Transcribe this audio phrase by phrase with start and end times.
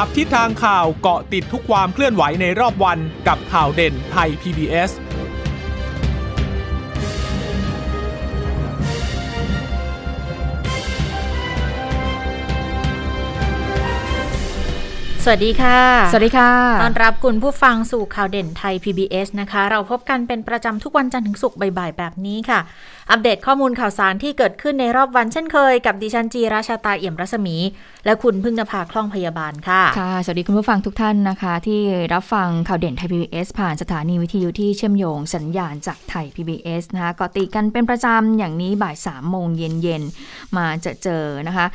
[0.00, 2.98] จับทิศทางข่าวเกาะติดทุกความเคลื่อนไหวในรอบวัน
[3.28, 4.90] กับข่าวเด่นไทย PBS
[15.28, 15.80] สวัสดีค่ะ
[16.12, 16.50] สวัสดีค่ะ
[16.82, 22.60] ต้อนรับคุณผู้ฟังสู่ข่าวเด่นไทย PBS นะคะ เราพบกันเป็นประจำทุกวันจันทร์ถึงศุกร์บ่ายๆแบบนี้ค่ะ
[23.10, 27.56] อัปเดตข้อมูลข่าวสารที่เกิดขึ้นในรอบวันเช่นเคย กับดิฉันจีราชาตาเอี่ยมรัศมี
[28.06, 31.80] และคุณพึ่งนภาคล่องพยาบาลค่ะ ค่ะ สวัสดีคุณผู้ฟังทุกท่านนะคะ ที่
[32.14, 40.02] รับฟังข่าวเด่นไทย PBS ผ่านสถานีวิทยุที่เชื่อมโยงสัญญาณจากไทย PBS นะคะกาะติดกันเป็นประจำอย่างนี้บ่าย3ามโมงเย็นเย็น
[40.56, 41.66] มาเจอเจอนะคะ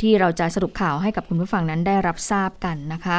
[0.00, 3.18] ที่เราจะสรุปข่าวให้กับคุณผู้ฟังนั้นได้รับทราบกันนะคะ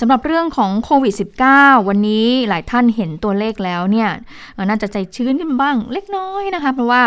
[0.00, 1.14] สำหรับเรื่องของโควิด
[1.50, 4.08] -19 วันนี้หลายท่านเห็นตัวเลขแล้วเนี่ย
[4.68, 7.02] น่าจะใจชื้นขึ้นบ้างเล็กน้อยนะคะ เพราะว่า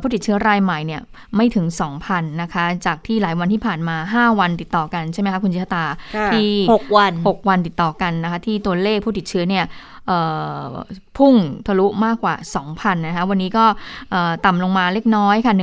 [0.00, 1.00] ผู้ติดเชื้อรายใหม่เนี่ย
[1.36, 1.66] ไม่ถึง
[1.98, 3.96] 2,000นะคะจากที่หลายวันที่ผ่านมา
[4.32, 5.84] 5 วันติดต่อกันใช่ไหมคะคุณชิตา
[6.16, 9.64] ค่ะที่หกวัน 6 วันติดต่อกันนะคะ ที่ตัวเลขผู้ติดเชื้อเนี่ย
[10.06, 10.18] เอ่
[10.68, 10.72] อ
[11.18, 11.34] พุ่ง
[11.66, 13.64] ทะลุมากกว่า 2,000 นะคะ วันนี้ก็
[14.10, 15.54] เอ่อต่ำลงมาเล็กน้อยค่ะ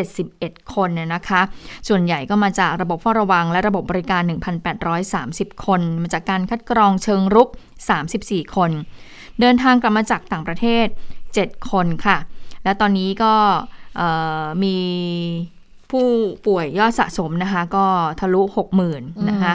[0.00, 1.40] 1,871 คนเนี่ยนะคะ
[1.88, 4.22] ส่วนใหญ่ก็มาจากระบบเฝ้าระวัง และระบบบริการ
[4.94, 7.48] 1,830 คน มาจากการคัดกรองเชิงรุก
[8.00, 8.70] 34 คน
[9.40, 10.86] เดินทางกลับมาจากต่างประเทศ
[11.30, 12.16] 7 คนค่ะ
[12.64, 13.34] และตอนนี้ก็
[13.96, 14.08] เอ่
[14.42, 14.76] อมี
[15.90, 16.06] ผู้
[16.46, 17.86] ป่วยยอดสะสมนะคะ ก็
[18.20, 18.42] ทะลุ
[18.86, 19.54] 60,000นะคะ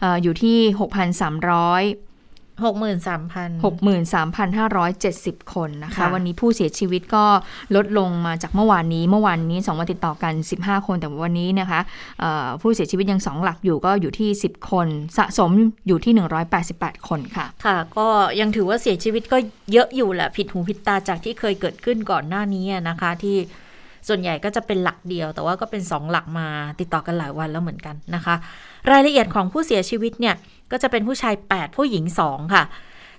[0.00, 2.10] เอออยู่ที่ 6,300
[2.64, 3.50] หกหมื่นสามพัน
[4.70, 7.24] 63,570 คนนะคะค่ะวันนี้ผู้เสียชีวิตก็
[7.76, 11.80] ลดลงมาจากเมื่อวานนี้เมื่อวานนี้ 2 วันติดต่อกัน 15 คนแต่วันนี้นะคะ
[12.20, 14.86] เอ่อผู้เสียชีวิตยัง 2 หลักอยู่ก็อยู่ที่ 10 คน
[15.18, 15.50] สะสม
[15.86, 16.12] อยู่ที่
[16.60, 18.06] 188 คนค่ะ ค่ะ ก็
[18.40, 19.38] ยังถือว่าเสียชีวิตก็
[19.72, 23.36] เยอะอยู่แหละผิดหูผิดตาจากที่เคยเกิดขึ้นก่อนหน้านี้อะนะคะ ที่
[24.08, 26.48] ส่วนใหญ่ก็จะเป็นหลักเดียว แต่ว่าก็เป็นสองหลักมา
[26.80, 28.34] ติดต่อกันหลายวันแล้วเหมือนกันนะคะ
[28.90, 30.34] รายละเอียดของผู้เสียชีวิตเนี่ย
[30.72, 32.64] ก็จะเป็นผู้ชาย 8 ผู้หญิง 2 ค่ะ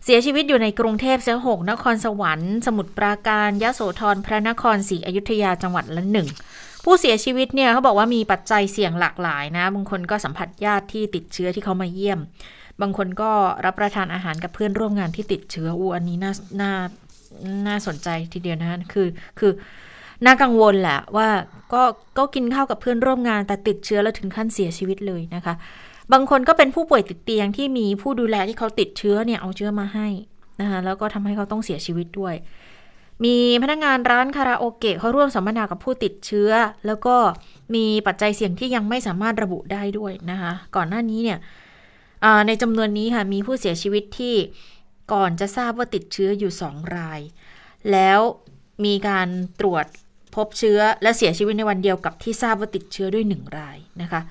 [0.06, 6.28] เสียชีวิตอยู่ในกรุงเทพเสียหกนครสวรรค์ สมุทรปราการยะโสธรพระนครศรีอยุธยาจังหวัดละหนึ่ง
[6.84, 12.20] ผู้เสียชีวิตเนี่ยเขาบอกว่ามีปัจจัยเสี่ยงหลากหลายนะบางคนก็สัมผัสญาติที่ติดเชื้อที่เขามาเยี่ยม
[12.82, 13.32] บางคนก็
[13.66, 16.74] รับประทานอาหารกับเพื่อนร่วมงานที่ติดเชื้ออูอันนี้น่าน่า
[17.68, 19.08] น่าสนใจทีเดียวนะคือ
[19.40, 19.52] คือ
[20.26, 21.30] น่ากังวลแหละว่า
[21.74, 21.82] ก็
[22.18, 25.54] ก็กินข้าวกับเพื่อนร่วมงาน แต่ติดเชื้อแล้วถึงขั้นเสียชีวิตเลยนะคะ
[26.14, 30.08] บางคนก็เป็นผู้ป่วยติดเตียงที่มีผู้ดูแลที่เขาติดเชื้อเนี่ยเอาเชื้อมาให้
[30.62, 32.36] นะคะแล้วก็ทำให้เขาต้องเสียชีวิตด้วย
[33.24, 36.52] มีพนักงานร้านคาราโอเกะเขาร่วมสัมมนากับผู้ติดเชื้อ
[36.86, 37.16] แล้วก็
[37.76, 41.40] มีปัจจัยเสี่ยงที่ยังไม่สามารถระบุได้ด้วยนะคะ ก่อนหน้านี้เนี่ย
[42.48, 44.36] ในจำนวนนี้ค่ะมีผู้เสียชีวิตที่
[45.14, 47.20] ก่อนจะทราบว่าติดเชื้ออยู่ 2 ราย
[47.92, 48.20] แล้ว
[48.86, 49.28] มีการ
[49.60, 49.86] ตรวจ
[50.36, 54.22] พบเชื้อและเสียชีวิตในวันเดียวกับที่ทราบว่าติดเชื้อด้วย1รายนะคะ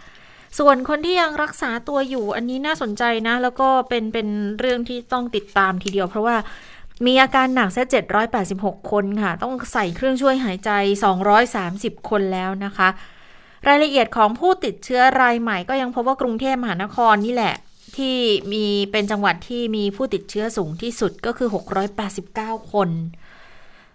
[0.59, 4.29] ส่วนคนที่ยังรักษาตัวอยู่อันนี้น่าสนใจนะ แล้วก็เป็นเป็น
[4.61, 6.37] เรื่องที่ต้องติดตามทีเดียว เพราะว่า
[7.07, 7.85] มีอาการหนักแค่
[8.43, 10.71] 786 คนค่ะ ต้องใส่เครื่องช่วยหายใจ
[11.41, 12.89] 230 คนแล้วนะคะ
[13.69, 17.55] รายละเอียดของผู้ติดเชื้อรายใหม่ก็ยังพบว่ากรุงเทพมหานครนี่แหละ
[17.97, 18.17] ที่
[18.53, 21.49] มีเป็นจังหวัดที่มีผู้ติดเชื้อสูงที่สุดก็คือ
[22.11, 22.89] 689 คน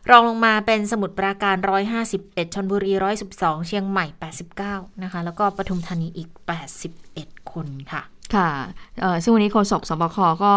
[0.10, 1.56] รองลงมาเป็นสมุทรปราการ
[2.06, 2.92] 151 ชนบุรี
[3.30, 4.06] 112 เชียงใหม่
[4.54, 6.30] 89 นะคะ แล้วก็ปทุมธานีอีก
[6.92, 8.02] 81 คนค่ะ
[8.36, 8.50] ค่ะ
[9.02, 10.54] เอ่อซึ่งวันนี้โฆษกสบคก็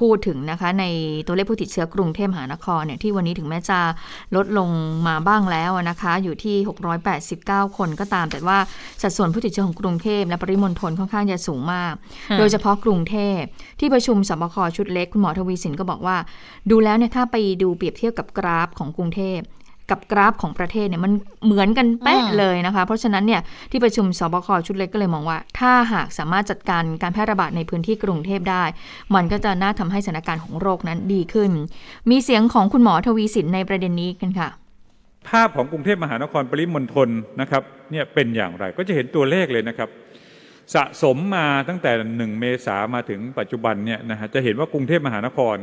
[0.00, 0.84] พูดถึงนะคะ ใน
[1.26, 3.78] ตัวเลขผู้ติดเชื้อกรุงเทพมหานครเนี่ยที่วันนี้ถึงแม้จะ
[4.36, 4.68] ลดลง
[5.08, 6.56] มาบ้างแล้วนะคะ อยู่ที่
[7.16, 8.58] 689 คนก็ตาม แต่ว่า
[9.02, 11.92] สัดส่วนผู้ติดเชื้อของกรุงเทพและปริมณฑลค่อนข้างจะสูงมาก
[12.30, 13.38] ค่ะโดยเฉพาะกรุงเทพ
[13.80, 16.16] ที่ประชุมสบคชุดเล็กคุณหมอทวีสินก็บอกว่า
[16.70, 19.40] ดูแล้วเนี่ยถ้าไปดูเปรียบเทียบกับกราฟของกรุงเทพ
[19.92, 21.12] กับกราฟของประเทศเนี่ยมัน
[21.44, 28.64] เหมือนกันเป๊ะเลยนะคะ เพราะฉะนั้นเนี่ยที่ประชุมสบคชุดเล็กก็เลยมองว่า ถ้าหากสามารถจัดการการแพร่ระบาดในพื้นที่กรุงเทพได้
[29.14, 31.50] มันก็จะน่าทำให้สถานการณ์ของโรคนั้นดีขึ้น
[32.10, 34.48] มีเสียงของคุณหมอทวีสินในประเด็นนี้กันค่ะ
[35.28, 37.08] ภาพของกรุงเทพมหานครปริมณฑล
[37.40, 39.88] นะครับเนี่ยเป็นอย่างไรก็จะเห็นตัวเลขเลยนะครับ
[40.74, 45.56] สะสมมาตั้งแต่ 1 เมษามาถึงปัจจุบันเนี่ยนะฮะจะเห็นว่ากรุงเทพมหานคร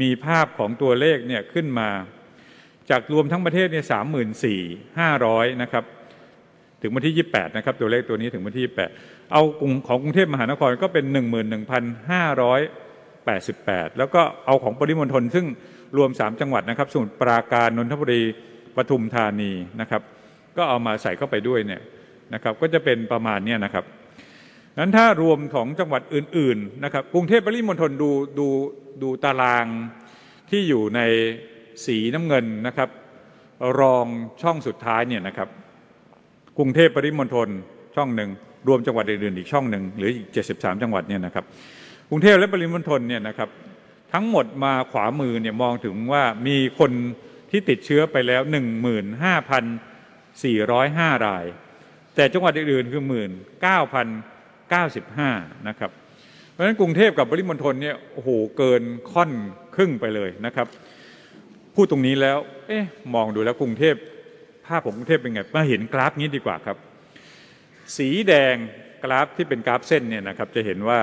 [0.00, 1.88] มีภาพของตัวเลขเนี่ยขึ้นมา
[2.90, 4.60] จากรวมทั้งประเทศเนี่ยสามหมื่นสี่
[4.98, 5.84] ห้าร้อยนะครับ
[6.82, 8.64] ถึงวันที่ 28 นะครับ ตัวเลขตัวนี้ถึงวันที่
[8.98, 11.04] 28 เอากรุงของกรุงเทพมหานครก็เป็น
[12.72, 15.46] 11,588 แล้วก็เอาของปริมณฑลซึ่ง
[15.96, 18.22] รวม 3 จังหวัดนะครับสมุทรปราการนนทบุรี
[18.76, 20.02] ปทุมธานีนะครับ
[20.56, 21.82] ก็เอามาใส่เข้าไปด้วยเนี่ย
[22.34, 23.84] นะครับก็จะเป็นประมาณเนี้ยนะครับ
[24.78, 28.48] นั้นถ้ารวมของจังหวัดอื่น ๆ นะครับ กรุงเทพปริมณฑลดูดู
[29.02, 29.66] ดูตาราง
[30.50, 31.00] ที่อยู่ใน
[31.86, 32.88] สีน้ำเงินนะครับ
[33.80, 34.06] รอง
[34.42, 35.48] ช่องสุดท้ายเนี่ยนะครับ
[36.58, 37.48] กรุงเทพปริมณฑล
[37.96, 38.30] ช่องหนึ่ง
[38.68, 41.44] รวมจังหวัดอื่นๆอีกช่องหนึ่งหรืออีก 73 จังหวัดเนี่ยนะครับ
[42.10, 43.48] กรุงเทพและปริมณฑลเนี่ยนะครับ
[44.12, 46.92] ทั้งหมดมาขวามือเนี่ยมองถึงว่ามีคน
[47.50, 48.42] ที่ติดเชื้อไปแล้ว
[49.64, 51.44] 15,405 ราย
[52.14, 53.02] แต่จังหวัดอื่นๆคือ
[54.14, 55.90] 19,095 นะครับ
[56.50, 58.82] เพราะฉะนั้นกรุงเทพกับปริมณฑลเนี่ยโอ้โหเกิน
[59.12, 59.30] ค่อน
[59.74, 60.66] ครึ่งไปเลยนะครับ
[61.74, 62.38] พูดตรงนี้แล้ว
[62.68, 62.84] เอ๊ะ
[63.14, 63.94] มองดูแล้วกรุงเทพ
[64.66, 66.76] ภาพของกรุงเทพเป็นไง มาเห็นกราฟนี้ดีกว่าครับ
[67.96, 68.54] สีแดง
[69.04, 71.00] กราฟที่เป็นกราฟเส้นเนี่ยนะครับ จะเห็นว่า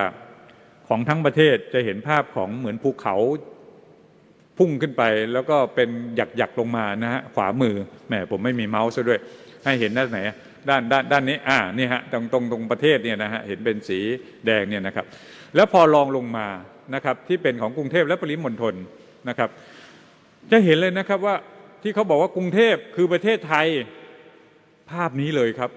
[0.88, 3.16] ของทั้งประเทศจะเห็นภาพของเหมือนภูเขา
[4.57, 7.75] พุ่งขึ้นไป แล้วก็เป็นหยักหยักลงมานะฮะขวามือ
[8.07, 9.19] แหมผมไม่มีเมาส์ซะด้วย
[9.65, 10.19] ให้เห็นด้านไหน
[10.69, 14.00] ด้านด้านด้านนี้อ่านี่ฮะตรงตรงตรงประเทศเนี่ยนะฮะเห็นเป็นสี
[14.45, 15.06] แดงเนี่ยนะครับ
[15.56, 16.48] แล้วพอลองลงมา
[16.95, 18.75] นะครับที่เป็นของกรุงเทพและปริมณฑล
[19.30, 19.50] นะครับ
[20.51, 21.36] จะเห็นเลยนะครับว่า
[21.84, 23.68] ที่เขาบอกว่ากรุงเทพคือประเทศไทย
[24.92, 25.72] ภาพนี้เลยครับ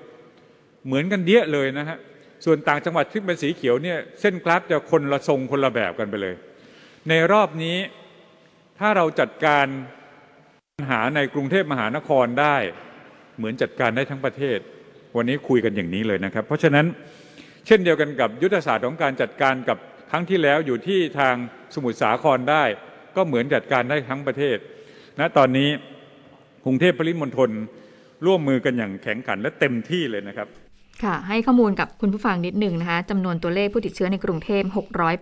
[0.86, 1.98] เหมือนกันเดียเลยนะฮะ
[2.44, 6.34] ส่วนต่างจังหวัดที่เป็นสีเขียวเนี่ยเส้นกราฟจะคนละทรงคนละแบบกันไปเลย
[7.08, 7.76] ในรอบนี้
[8.78, 9.66] ถ้าเราจัดการ
[10.76, 12.56] ปัญหาในกรุงเทพมหานครได้
[13.36, 14.58] เหมือนจัดการได้ทั้งประเทศ
[15.16, 16.86] วันนี้คุยกันอย่างนี้เลยนะครับ เพราะฉะนั้น
[17.66, 19.78] เช่นเดียวกันกับยุทธศาสตร์ของการจัดการกับ
[20.10, 21.34] ครั้งที่แล้วอยู่ที่ทาง
[21.74, 22.64] สมุทรสาครได้
[23.16, 24.56] ก็เหมือนจัดการได้ทั้งประเทศ
[25.18, 25.68] ณนะตอนนี้
[26.64, 27.50] กรุงเทพปริมณฑล
[28.26, 30.48] ร่วมมือกันอย่างแข็งขันและเต็มที่เลยนะครับ
[31.04, 34.62] ค่ะ ให้ข้อมูลกับคุณผู้ฟังนิดหนึ่งนะคะจำนวนตัวเลขผู้ติดเชื้อในกรุงเทพ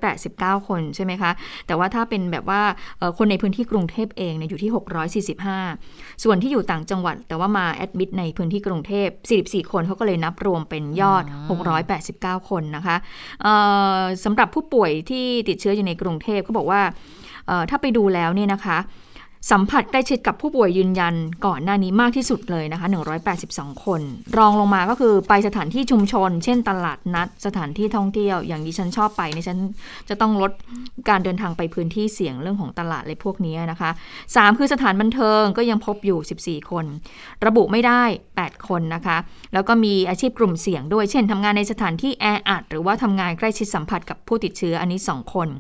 [0.05, 1.31] 689 คนใช่ไหมคะ
[1.67, 2.63] แต่ว่าถ้าเป็นแบบว่า
[3.19, 4.71] คนในพื้นที่กรุงเทพเองเนี่ยอยู่ที่
[5.63, 9.09] 645 ส่วนที่อยู่ต่างจังหวัด แต่ว่ามาแอดมิดในพื้นที่กรุงเทพ
[9.41, 11.25] 44 คนเขาก็เลยนับรวมเป็นยอด
[11.87, 12.97] 689 คนนะคะ
[14.25, 16.83] สำหรับผู้ป่วยที่ติดเชื้ออยู่ในกรุงเทพเขาบอกว่า
[17.71, 18.79] ถ้าไปดูแล้วเนี่ยนะคะ
[19.51, 21.15] สัมผัสใกล้ชิดกับผู้ป่วยยืนยัน
[21.47, 22.87] ก่อนหน้านี้มากที่สุดเลยนะคะ
[23.37, 24.01] 182 คน
[24.39, 29.59] รองลงมาก็คือไปสถานที่ชุมชน เช่นตลาดนัด สถานที่ท่องเที่ยว อย่างที่ฉันชอบไปในฉัน
[30.09, 30.53] จะต้องลด
[31.09, 33.91] การเดินทางไปพื้นที่เสี่ยงเรื่องของตลาดอะไรพวกนี้นะคะ
[34.25, 36.85] 3 คือสถานบันเทิงก็ยังพบอยู่ 14 คน
[37.47, 38.03] ระบุไม่ได้
[38.37, 39.17] 8 คนนะคะ
[39.55, 45.51] แล้วก็มีอาชีพกลุ่มเสี่ยงด้วย เช่นทำงานในสถานที่แออัดหรือว่าทำงานใกล้ชิดสัมผัสกับผู้ติดเชื้ออันนี้ 2 คน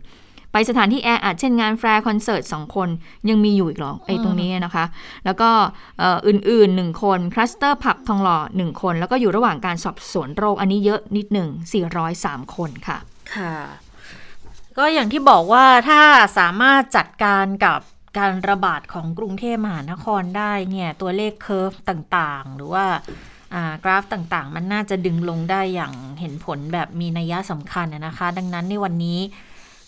[0.53, 2.89] ไปสถานที่แออัดเช่นงานแฟร์คอนเสิร์ตสองคน
[3.29, 4.85] ยังมีอยู่อีกหรอไอ้ตรงนี้นะคะ
[5.25, 5.51] แล้วก็
[6.27, 11.49] อื่นๆหนึ่งคนคลัสเตอร์ผับทองหล่อหนึ่งคน แล้วก็อยู่ระหว่างการสอบสวนโรคอันนี้เยอะนิดหนึ่ง
[12.03, 12.99] 403 คนค่ะ
[13.35, 13.57] ค่ะ
[14.79, 16.01] ก็อย่างที่บอกว่าถ้า
[16.39, 17.81] สามารถจัดการกับ
[18.19, 22.87] การระบาดของกรุงเทพมหานครได้เนี่ยตัวเลขเคอร์ฟต่างๆ หรือว่า
[23.85, 29.19] กราฟต่างๆ มันน่าจะดึงลงได้อย่างเห็นผลแบบมีนัยสำคัญนะคะ ดังนั้นในวันนี้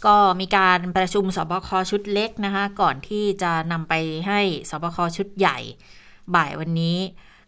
[0.07, 3.95] ก็มีการประชุมสบคชุดเล็กนะคะ ก่อนที่จะนำไป
[4.29, 4.41] ให้
[4.71, 5.59] สบคชุดใหญ่
[6.35, 6.99] บ่ายวันนี้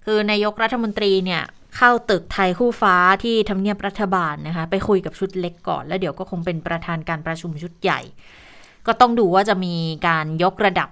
[0.04, 1.42] คือนายกรัฐมนตรีเนี่ย
[1.76, 8.00] เข้าตึกไทยคู่ฟ้าที่ทำเนียบรัฐบาลนะคะ ไปคุยกับชุดเล็กก่อน แล้วเดี๋ยวก็คงเป็นประธานการประชุมชุดใหญ่
[8.86, 9.74] ก็ต้องดูว่าจะมี
[10.08, 10.88] การยกระดับ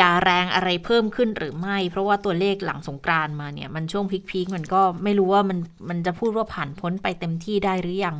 [0.00, 5.58] ยาแรงอะไรเพิ่มขึ้นหรือไม่ เพราะว่าตัวเลขหลังสงกรานมาเนี่ย มันช่วงพีคๆมันก็ไม่รู้ว่ามัน
[5.88, 8.16] มันจะพูดว่าผ่านพ้นไปเต็มที่ได้หรือยัง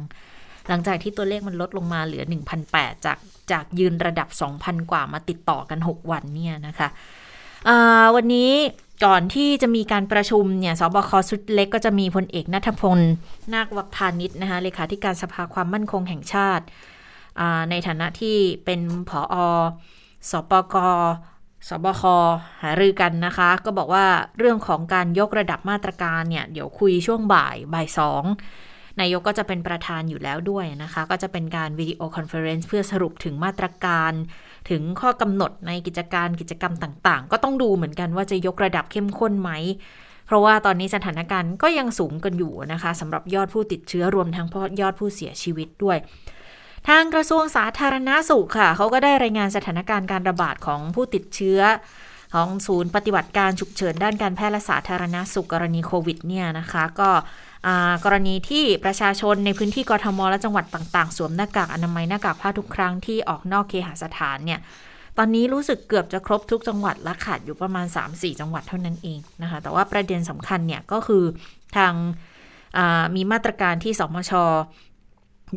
[0.69, 2.25] หลังจากที่ตัวเลขมันลดลงมาเหลือ
[2.65, 3.19] 1,008จาก
[3.53, 4.29] จากยืนระดับ
[4.61, 6.89] 2,000 กว่ามาติดต่อกัน 6 วันเนี่ยนะคะ
[8.15, 8.51] วันนี้
[9.05, 12.99] ก่อนที่จะมีการประชุมเนี่ยสบคชุดเล็กก็จะมีพลเอกนัทพล
[13.55, 16.65] นาควัฒพานิชนะคะเลขาธิการสภาความมั่นคงแห่งชาติ
[17.71, 19.35] ในฐานะที่เป็นผอ
[20.31, 20.77] ศปก
[21.69, 22.03] ศบค
[22.63, 24.07] หารือกันนะคะ ก็บอกว่า
[24.39, 28.25] เรื่องของการยกระดับมาตรการเนี่ย เดี๋ยวคุยช่วงบ่ายบ่ายสอง
[29.01, 34.13] นายกก็จะเป็นประธานอยู่แล้วด้วยนะคะ ก็จะเป็นการ video conference เพื่อสรุปถึงมาตรการ
[34.71, 39.51] ถึงข้อกำหนดในกิจการกิจกรรมต่างๆ ก็ต้องดูเหมือนกันว่าจะยกระดับเข้มข้นไหม
[40.27, 44.47] เพราะว่าตอนนี้สถานการณ์ก็ยังสูงกันอยู่นะคะสำหรับยอดผู้ติดเชื้อรวมทั้ง
[44.81, 45.99] ยอดผู้เสียชีวิตด้วย
[46.89, 51.61] ทางกระทรวงสาธารณาสุขค่ะ เขาก็ได้รายงานสถานการณ์การระบาดของผู้ติดเชื้อ
[52.35, 57.11] ของศูนย์ปฏิบัติการฉุกเฉินด้านการแพทย์และสาธารณาสุขกรณีโควิดเนี่ยนะคะ ก็
[58.05, 64.61] กรณีที่ประชาชนในพื้นที่กรทมและจังหวัดต่าง ๆ สวมหน้ากากอนามัยหน้ากากผ้าทุกครั้งที่ออกนอกเคหสถานเนี่ย
[65.19, 71.25] ตอนนี้รู้สึกเกือบจะครบทุกจังหวัดและขาดอยู่ประมาณ 3-4 จังหวัดเท่านั้นเองนะคะแต่ว่าประเด็นสำคัญเนี่ยก็คือ
[71.77, 71.93] ทาง
[73.15, 74.33] มีมาตรการที่สมช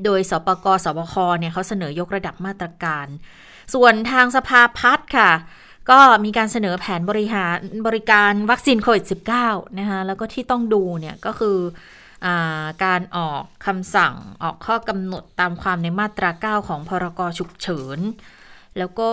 [0.06, 3.06] โดยสปกสบคเนี่ยเขาเสนอยกระดับมาตรการ
[3.74, 5.32] ส่วนทางสภาพัฒน์ค่ะ
[5.90, 9.06] ก็มีการเสนอแผนบริหารบริการวัคซีนโควิด
[9.42, 11.58] -19 นะคะแล้วก็ที่ต้องดูเนี่ยก็คือ
[12.86, 18.00] การออกคำสั่งออกข้อกำหนดตามความในมาตรา 9 ของพรกฉุกเฉิน
[18.78, 19.12] แล้วก็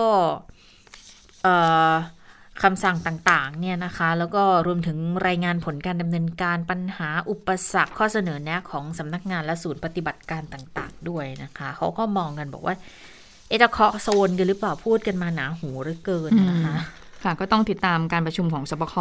[2.63, 4.97] คำสั่งต่างๆเนี่ยนะคะ แล้วก็รวมถึง
[5.27, 12.75] รายงานผลการดำเนินการปัญหาอุปสรรคข้อเสนอแนะของสำนักงานและศูนย์ปฏิบัติการต่างๆ ด้วยนะคะ เขาก็มองกันบอกว่า
[13.47, 16.75] เอจะเคาะโซนกันหรือเปล่าพูดกันมาหนาหูหลือเกินนะคะ
[17.25, 18.95] ค่ะก็ต้องติดตามการประชุมของสบค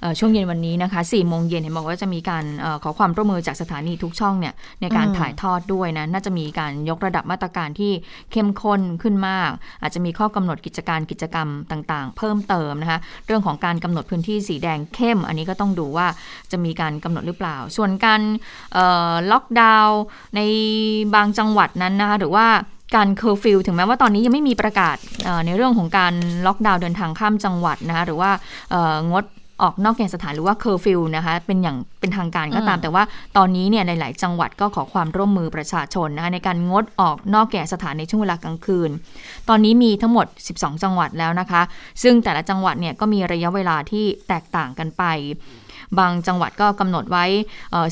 [0.00, 7.92] เอ่อช่วงเย็นวันนี้นะคะ4โมงเย็นเห็นบอกว่าจะมีการเออขอความร่วมมือจากสถานีทุกช่องเนี่ยในการอืมถ่ายทอดด้วยนะน่าจะมีการยกระดับมาตรการที่
[8.32, 9.50] เข้มข้นขึ้นมาก
[9.82, 16.06] อาจจะมีข้อกำหนดกิจการกิจกรรมต่าง ๆ เพิ่มเติมนะคะเรื่องของการกำหนดพื้นที่สีแดงเข้ม อันนี้ก็ต้องดูว่า
[16.52, 18.20] จะมีการกำหนดหรือเปล่า ส่วนการ
[18.74, 20.00] เอ่อล็อกดาวน์
[20.36, 20.40] ใน
[21.14, 22.46] บางจังหวัดนั้นนะคะหรือว่า
[22.94, 26.14] การเคอร์ฟิวถึงแม้ว่าตอนนี้ยังไม่มีประกาศเอ่อในเรื่องของการ
[26.46, 28.30] ล็อกดาวน์เดินทางข้ามจังหวัดนะคะหรือว่า
[28.70, 29.24] เอ่องด
[29.62, 33.02] ออกนอกเคหสถานหรือว่าเคอร์ฟิวนะคะเป็นอย่างเป็นทางการก็ตามอืมแต่ว่า
[33.36, 38.90] ตอนนี้เนี่ยในหลายจังหวัดก็ขอความร่วมมือประชาชนนะคะในการงดออกนอกแก่สถานในช่วงเวลากลางคืน
[39.48, 40.26] ตอนนี้มีทั้งหมด
[40.58, 41.62] 12 จังหวัดแล้วนะคะ
[42.02, 45.02] ซึ่งแต่ละจังหวัดเนี่ยก็มีระยะเวลาที่แตกต่างกันไป
[45.98, 47.24] บางจังหวัดก็กำหนดไว้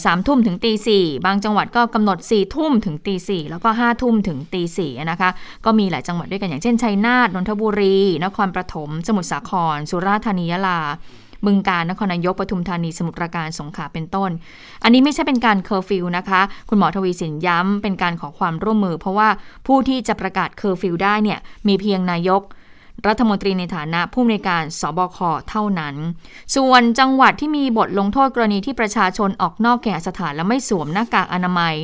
[0.04, 5.30] สามทุ่มถึงตีสี่บางจังหวัดก็กำหนด4ี่ทุ่มถึงตีสี่แล้วก็5้าทุ่มถึงตีสี่นะคะ
[5.64, 10.80] ก็มีหลายจังหวัดด้วยกันอย่างเช่นชัยนาทนนทบุรี นครปฐมสมุทรสาคร สุราษฎร์ธานียะลา
[11.46, 14.30] บึงกาฬนครนายกปทุมธานีสมุทรปราการสงขลาเป็นต้น
[14.82, 19.28] อันนี้ไม่ใช่เป็นการเคอร์ฟิวนะคะ คุณหมอทวีศิลป์ย้ำเป็นการขอความร่วมมือ เพราะว่า
[19.66, 21.38] ผู้ที่จะประกาศเคอร์ฟิวได้เนี่ย
[21.68, 22.42] มีเพียงนายก
[23.08, 25.18] รัฐมนตรีในฐานะผู้อำนวยการศบค
[25.50, 25.94] เท่านั้น
[26.56, 31.74] ส่วนจังหวัดที่มีบทลงโทษกรณีที่ประชาชนออกนอกเคหสถานแล้วไม่สวมหน้ากากอนามัย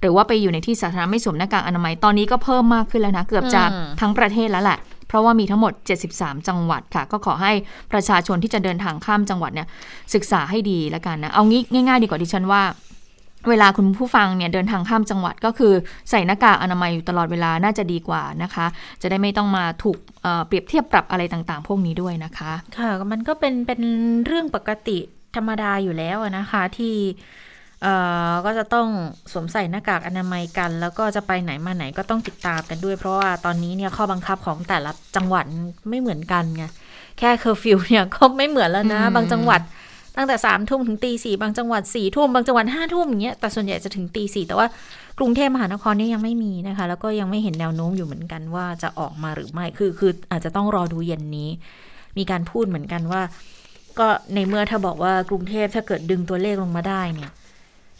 [0.00, 3.62] หรือว่าไปอยู่ในที่สาธารณะไม่สวมหน้ากากอนามัยตอนนี้ก็เพิ่มมากขึ้นแล้วนะ เกือบจะ
[4.00, 5.72] ทั้งประเทศแล้วแหละเพราะว่ามีทั้งหมด
[6.10, 7.52] 73 จังหวัดค่ะ ก็ขอให้
[7.92, 9.68] ประชาชนที่จะเดินทางข้ามจังหวัดเนี่ย
[10.14, 12.62] ศึกษาให้ดีแล้วกันนะ เอางี้ง่าย ๆ ดีกว่าดิฉันว่า
[13.48, 15.72] เวลาคุณผู้ฟังเนี่ยเดินทางข้ามจังหวัดก็คือ
[16.10, 18.66] ใส่หน้ากากอนามัยอยู่ตลอดเวลาน่าจะดีกว่านะคะ
[19.02, 23.80] จะได้ไม่ต้องมาถูกเอ่อเปรียบเทียบปรับอะไรต่างๆ พวกนี้ด้วยนะคะ ค่ะมันก็เป็นเป็น
[24.26, 24.98] เรื่องปกติ
[25.36, 26.94] ธรรมดาอยู่แล้วอะนะคะที่
[27.82, 27.94] เอ่
[28.28, 28.86] อก็จะต้อง
[29.32, 35.44] สวมใส่หน้ากากอนามัยกัน แล้วก็จะไปไหนมาไหนก็ต้องติดตามกันด้วย เพราะว่าตอนนี้เนี่ยข้อบังคับของแต่ละจังหวัด
[35.88, 36.64] ไม่เหมือนกันไง
[37.18, 39.60] แค่เคอร์ฟิวเนี่ยก็ไม่เหมือนแล้วนะอืมบางจังหวัด
[40.16, 44.66] ตั้งแต่สามทุ่มถึงตีสี่บางจังหวัดสี่ทุ่มบางจังหวัดห้าทุ่มอย่างเงี้ยแต่ส่วนใหญ่จะถึงตีสี่แต่ว่า
[45.18, 51.48] กรุงเทพมหานครนี่ยังไม่มีนะคะ แล้วก็ยังไม่เห็นแนวโน้มอยู่เหมือนกันว่าจะออกมาหรือไม่คือคืออาจจะต้องรอดูเย็นนี้
[52.18, 53.22] มีการพูดเหมือนกันว่า
[53.98, 57.30] ก็ในเมื่อถ้าบอกว่ากรุงเทพถ้าเกิดดึงตัวเลขลงมาได้เนี่ย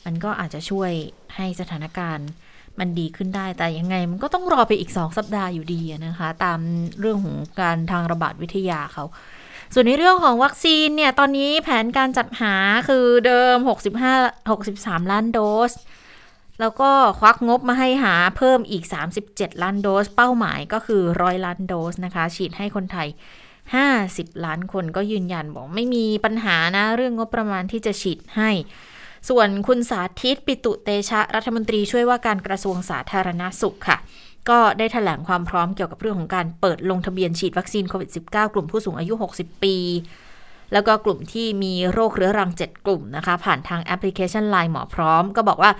[0.04, 0.90] มันก็อาจจะช่วย
[1.36, 2.28] ให้สถานการณ์
[2.78, 6.58] มันดีขึ้นได้แต่ยังไงมันก็ต้องรอไปอีกสองสัปดาห์อยู่ดีนะคะ ตาม
[7.00, 9.04] เรื่องของการทางระบาดวิทยาเขา
[9.74, 12.54] ส่วนในเรื่องของวัคซีนเนี่ย ตอนนี้แผนการจัดหา
[12.88, 13.56] คือเดิม
[14.06, 15.72] 65 63 ล้านโดส
[16.60, 18.84] แล้วก็ควักงบมาให้หาเพิ่มอีก
[19.24, 23.08] 37 ล้านโดส เป้าหมายก็คือ100ล้านโดสนะคะ ฉีดให้คนไทย
[23.96, 28.50] 50 ล้านคนก็ยืนยันบอกไม่มีปัญหานะ เรื่องงบประมาณที่จะฉีดให้
[29.28, 33.98] ส่วนคุณสาธิตปิตุเตชะรัฐมนตรีช่วยว่าการกระทรวงสาธารณาสุขค่ะ
[34.50, 39.76] ก็ได้แถลงความพร้อมเกี่ยวกับเรื่องของการเปิดลงทะเบียนฉีดวัคซีนโควิด -19 กลุ่มผู้สูงอายุ 60 ปี
[40.72, 45.70] แล้วก็กลุ่มที่มีโรคเรื้อรัง 7 กลุ่มนะคะ ผ่านทางแอปพลิเคชัน Line หมอพร้อม ก็บอกว่า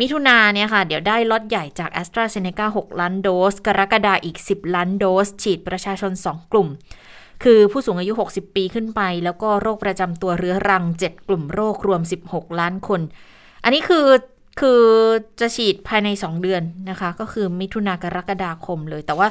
[0.00, 4.36] มิถุนาเนี่ยค่ะ เดี๋ยวได้ล็อตใหญ่จาก a s t r a z เซ e c a 6 ล้านโดส กรกฎาอีก
[4.54, 6.68] 10 ล้านโดส ฉีดประชาชน 2 กลุ่ม
[7.44, 13.00] คือผู้สูงอายุ 60 ปีขึ้นไป แล้วก็โรคประจำตัวเรื้อรัง 7 กลุ่มโรครวม 16 ล้านคน
[13.64, 14.06] อันนี้คือ
[14.60, 14.82] คือ
[15.40, 19.28] จะฉีดภายใน 2 เดือนนะคะ ก็คือมิถุนากรกฎาคมเลย แต่ว่า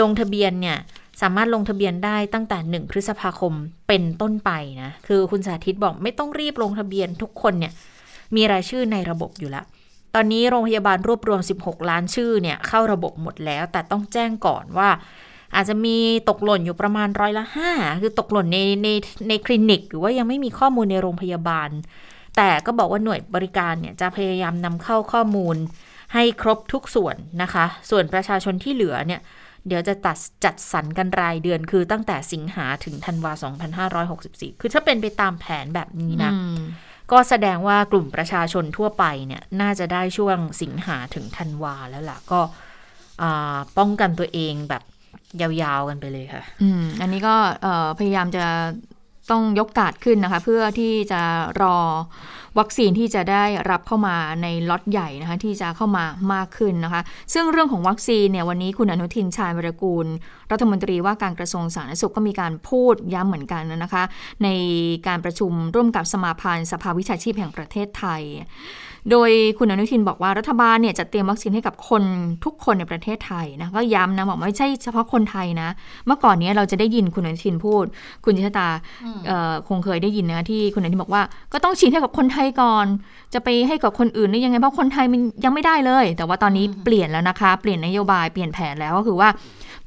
[0.00, 0.78] ลงทะเบียนเนี่ย
[1.22, 3.52] สามารถลงทะเบียนได้ตั้งแต่ 1 พฤษภาคม
[3.88, 4.50] เป็นต้นไป
[4.82, 7.72] นะ คือคุณสาธิตบอกไม่ต้องรีบลงทะเบียนทุกคนเนี่ย
[8.36, 9.64] มีรายชื่อในระบบอยู่แล้ว
[10.14, 14.88] ตอนนี้โรงพยาบาลรวบรวม 16 ล้านชื่อเนี่ยเข้าระบบหมดแล้ว แต่ต้องแจ้งก่อนว่า
[15.54, 15.96] อาจจะมี
[16.28, 18.88] ตกหล่นอยู่ประมาณร้อยละห้าคือตกหล่นในใน
[19.28, 21.68] ในคลินิก หรือว่ายังไม่มีข้อมูลในโรงพยาบาล
[22.36, 25.56] แต่ก็บอกว่าหน่วยบริการเนี่ยจะพยายามนำเข้าข้อมูล
[26.14, 29.20] ให้ครบทุกส่วนนะคะ ส่วนประชาชนที่เหลือเนี่ย
[29.68, 33.32] เดี๋ยวจะตัดจัดสรรกันรายเดือนคือตั้งแต่สิงหาถึงธันวา
[34.12, 36.58] 2564 คือถ้าเป็นไปตามแผนแบบนี้นะอืม
[37.12, 42.40] ก็แสดงว่ากลุ่มประชาชนทั่วไปเนี่ย น่าจะได้ช่วงสิงหาถึงธันวาแล้วล่ะ ก็
[43.22, 44.82] อ่าป้องกันตัวเองแบบ
[45.40, 48.44] ยาวๆกันไปเลยค่ะ อืม อันนี้ก็เอ่อพยายามจะ
[49.30, 51.22] ต้องยกกาดขึ้นนะคะ เพื่อที่จะ
[51.62, 51.76] รอ
[52.58, 57.02] วัคซีนที่จะได้รับเข้ามาในล็อตใหญ่นะคะที่จะเข้ามามากขึ้นนะคะ
[57.34, 60.06] ซึ่งเรื่องของวัคซีนเนี่ยวันนี้คุณอนุทินชาญวรกูล
[60.50, 64.02] รัฐมนตรีว่าการกระทรวงสาธารณสุขก็มีการพูดย้ำเหมือนกันนะคะ
[64.44, 64.48] ใน
[65.06, 68.22] การประชุมร่วมกับสมาพันธ์สภาวิชาชีพแห่งประเทศไทย
[69.10, 72.02] โดยคุณอนุทินบอกว่ารัฐบาลเนี่ยจะเตรียมวัคซีนให้กับคน
[72.44, 75.68] ทุกคนในประเทศไทยนะก็ย้ำนะบอกไม่ใช่เฉพาะคนไทยนะ
[76.06, 77.84] เมื่อก่อนนี้เราจะได้ยินคุณอนุทินพูด
[78.24, 78.68] คุณจิตตา
[79.68, 82.86] คงเคยได้ยินนะที่คุณอนุทินบอกว่า ก็ต้องฉีดให้กับคนไทยก่อน
[83.34, 89.28] จะไปให้กับคนอื่นได้ยังไงเพราะคนไทยมันยังไม่ได้เลย แต่ว่าตอนนี้เปลี่ยนแล้วนะคะ เปลี่ยนนโยบายเปลี่ยนแผนแล้วก็คือว่า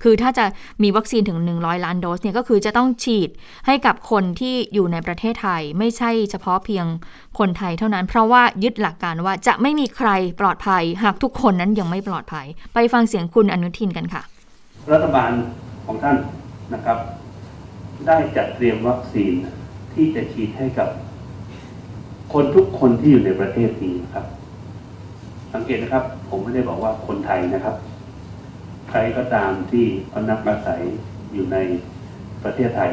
[0.03, 0.45] คือถ้าจะ
[0.83, 3.29] มีวัคซีนถึง 100 ล้านโดสเนี่ยก็คือจะต้องฉีด
[3.67, 6.85] ให้กับคนที่อยู่ในประเทศไทย ไม่ใช่เฉพาะเพียง
[7.39, 14.21] คนไทยเท่านั้น เพราะว่ายึดหลักการว่าจะไม่มีใครปลอดภัย หากทุกคนนั้นยังไม่ปลอดภัย ไปฟังเสียงคุณอนุทินกันค่ะ
[14.91, 15.31] รัฐบาล
[15.85, 16.17] ของท่าน
[16.73, 16.97] นะครับ
[18.07, 19.33] ได้จัดเตรียมวัคซีน
[19.93, 20.89] ที่จะฉีดให้กับ
[22.33, 24.25] คนทุกคนที่อยู่ในประเทศนี้นะครับ
[25.53, 27.75] สังเกตนะครับ ผมไม่ได้บอกว่าคนไทยนะครับ
[28.89, 30.81] ใครก็ตามที่พนักอาศัย
[31.33, 31.57] อยู่ใน
[32.43, 32.91] ประเทศไทย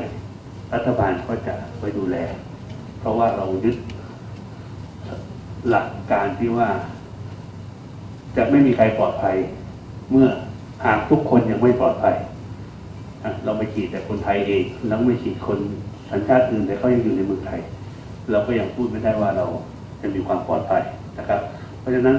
[0.72, 2.16] รัฐบาลก็จะไปดูแล
[3.00, 3.76] เพราะว่าเรายึด
[5.68, 6.68] หลักการที่ว่า
[8.36, 9.36] จะไม่มีใครปลอดภัย
[10.10, 10.28] เมื่อ
[10.84, 12.16] หากทุกคนยังไม่ปลอดภัย
[13.44, 15.58] เราไปฉีดแต่คนไทยเองแล้วไม่ฉีดคน
[16.10, 17.60] สัญชาติอื่นแต่เขายังอยู่ในเมืองไทย
[18.30, 19.46] เราก็ยังพูดไม่ได้ว่าเรา
[20.00, 20.82] จะมีความปลอดภัย
[21.18, 21.40] นะครับ
[21.80, 22.16] เพราะฉะนั้น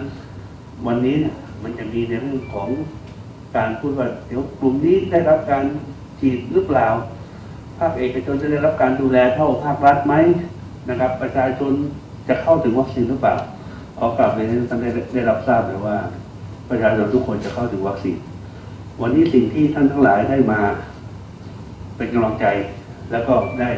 [0.88, 1.16] วันนี้
[1.64, 2.68] มันจะมีในเรื่องของ
[3.58, 5.64] การพูดว่าเดี๋ยวกลุ่มนี้ได้รับการ
[6.20, 6.88] ฉีดหรือเปล่า
[7.80, 10.14] ภาคเอกชนจะได้รับการดูแลเท่าภาครัฐไหม
[10.90, 11.74] นะครับ ประชาชน
[12.28, 13.36] จะเข้าถึงวัคซีนหรือเปล่า
[13.98, 15.98] ขอกลับเลยท่านได้ได้รับทราบเลยว่า
[16.70, 18.18] ประชาชนทุกคนจะเข้าถึงวัคซีน
[19.02, 20.62] วันนี้สิ่งที่ท่านทั้งหลายได้มา
[21.98, 22.46] เป็นกำลังใจ
[23.12, 23.72] แล้วก็ได้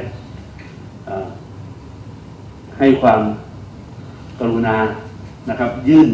[2.79, 3.21] ให้ความ
[4.39, 4.77] กรุณา
[5.49, 6.09] นะครับ ยื่น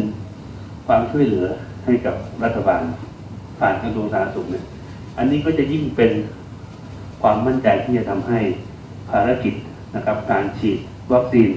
[0.86, 1.46] ความช่วยเหลือ
[1.84, 2.82] ให้กับรัฐบาล
[3.64, 4.64] ผ่านกระทรวงสาธารณสุขเนี่ย
[5.18, 6.12] อันนี้ก็จะยิ่งเป็น
[7.22, 8.40] ความมั่นใจที่จะทำให้
[9.10, 9.54] ภารกิจ
[9.96, 10.78] นะครับ การฉีด
[11.12, 11.50] วัคซีน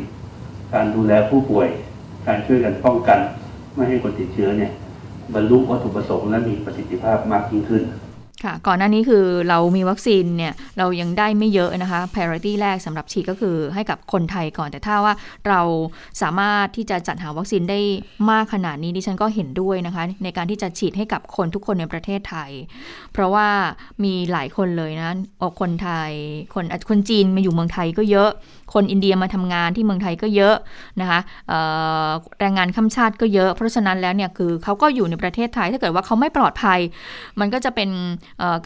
[0.73, 1.67] การดูแลผู้ป่วย
[2.27, 3.19] การช่วยกันป้องกัน
[3.75, 4.71] ไม่ให้คนติดเชื้อเนี่ย
[5.33, 7.83] บรรลุวัตถุประสงค์และมีประสิทธิภาพมากยิ่งขึ้น
[8.43, 15.13] ค่ะก่อนหน้านี้คือเรามีวัคซีนเนี่ยเรายังได้ไม่เยอะนะคะ priority แรกสำหรับฉีดก็คือให้กับคนไทยก่อนแต่ถ้าว่า
[15.47, 15.61] เรา
[16.21, 17.79] สามารถที่จะจัดหาวัคซีนได้
[18.31, 22.51] มากขนาดนี้ดิฉันก็เห็นด้วยนะคะ ในการที่จะฉีดให้กับคนทุกคนในประเทศไทย
[23.13, 23.47] เพราะว่า
[24.03, 26.11] มีหลายคนเลยนะออกคนไทย
[26.53, 28.29] คนคนจีนมาอยู่เมืองไทยก็เยอะ
[28.73, 30.55] คนอินเดียมาทำงานที่เมืองไทยก็เยอะ
[31.01, 31.19] นะคะ
[32.39, 36.79] แรงงานข้ามชาติก็เยอะ เพราะฉะนั้นแล้วเนี่ยคือเขาก็อยู่ในประเทศไทยถ้าเกิดว่าเขาไม่ปลอดภัย
[37.39, 37.89] มันก็จะเป็น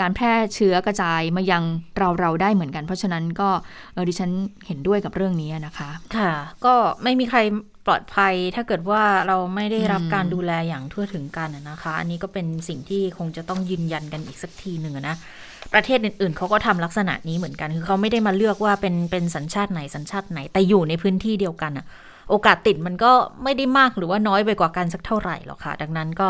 [0.01, 1.63] การแพร่เชื้อกระจายมายัง
[1.97, 3.49] เราเราได้เหมือนกัน เพราะฉะนั้นก็
[4.09, 4.31] ดิฉัน
[4.67, 6.31] เห็นด้วยกับเรื่องนี้นะคะค่ะ
[6.65, 7.39] ก็ไม่มีใคร
[7.87, 15.17] ปลอดภัยถ้าเกิดว่าเราไม่ได้รับการดูแลอย่างทั่วถึงกันนะคะ อันนี้ก็เป็นสิ่งที่คงจะต้องยืนยันกันอีกสักทีหนึ่งนะ
[15.73, 21.85] ประเทศอื่นๆเขาก็ทำลักษณะนี้เหมือนกัน คือเขาไม่ได้มาเลือกว่าเป็นเป็นสัญชาติไหนสัญชาติไหน แต่อยู่ในพื้นที่เดียวกันอะ
[22.29, 23.11] โอกาสติดมันก็
[23.43, 26.27] ไม่ได้มากหรือว่าน้อยไปกว่ากันสักเท่าไหร่หรอกค่ะ ดังนั้นก็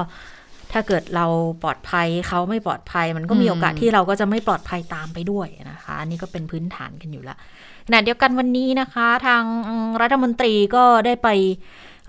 [0.71, 1.25] ถ้าเกิดเรา
[1.63, 7.35] ปลอดภัยเขาไม่ปลอดภัย มันก็มีโอกาสที่เราก็จะไม่ปลอดภัยตามไปด้วยนะคะนนี้ก็เป็นพื้นฐานกันอยู่ละ
[7.87, 9.43] ขณะเดียวกันวันนี้นะคะ ทาง
[10.01, 11.29] รัฐมนตรีก็ได้ไป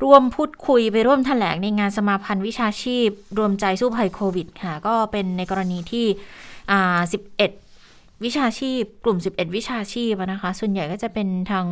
[0.03, 6.07] ร่วมพูดคุยไปร่วมแถลงในงานสมาพันธ์วิชาชีพ รวมใจสู้ภัยโควิดค่ะ ก็เป็นในกรณีที่
[6.71, 7.51] อ่าสิบเอ็ด
[8.25, 11.67] วิชาชีพ กลุ่ม 11 วิชาชีพนะคะ ส่วนใหญ่ก็จะเป็นทาง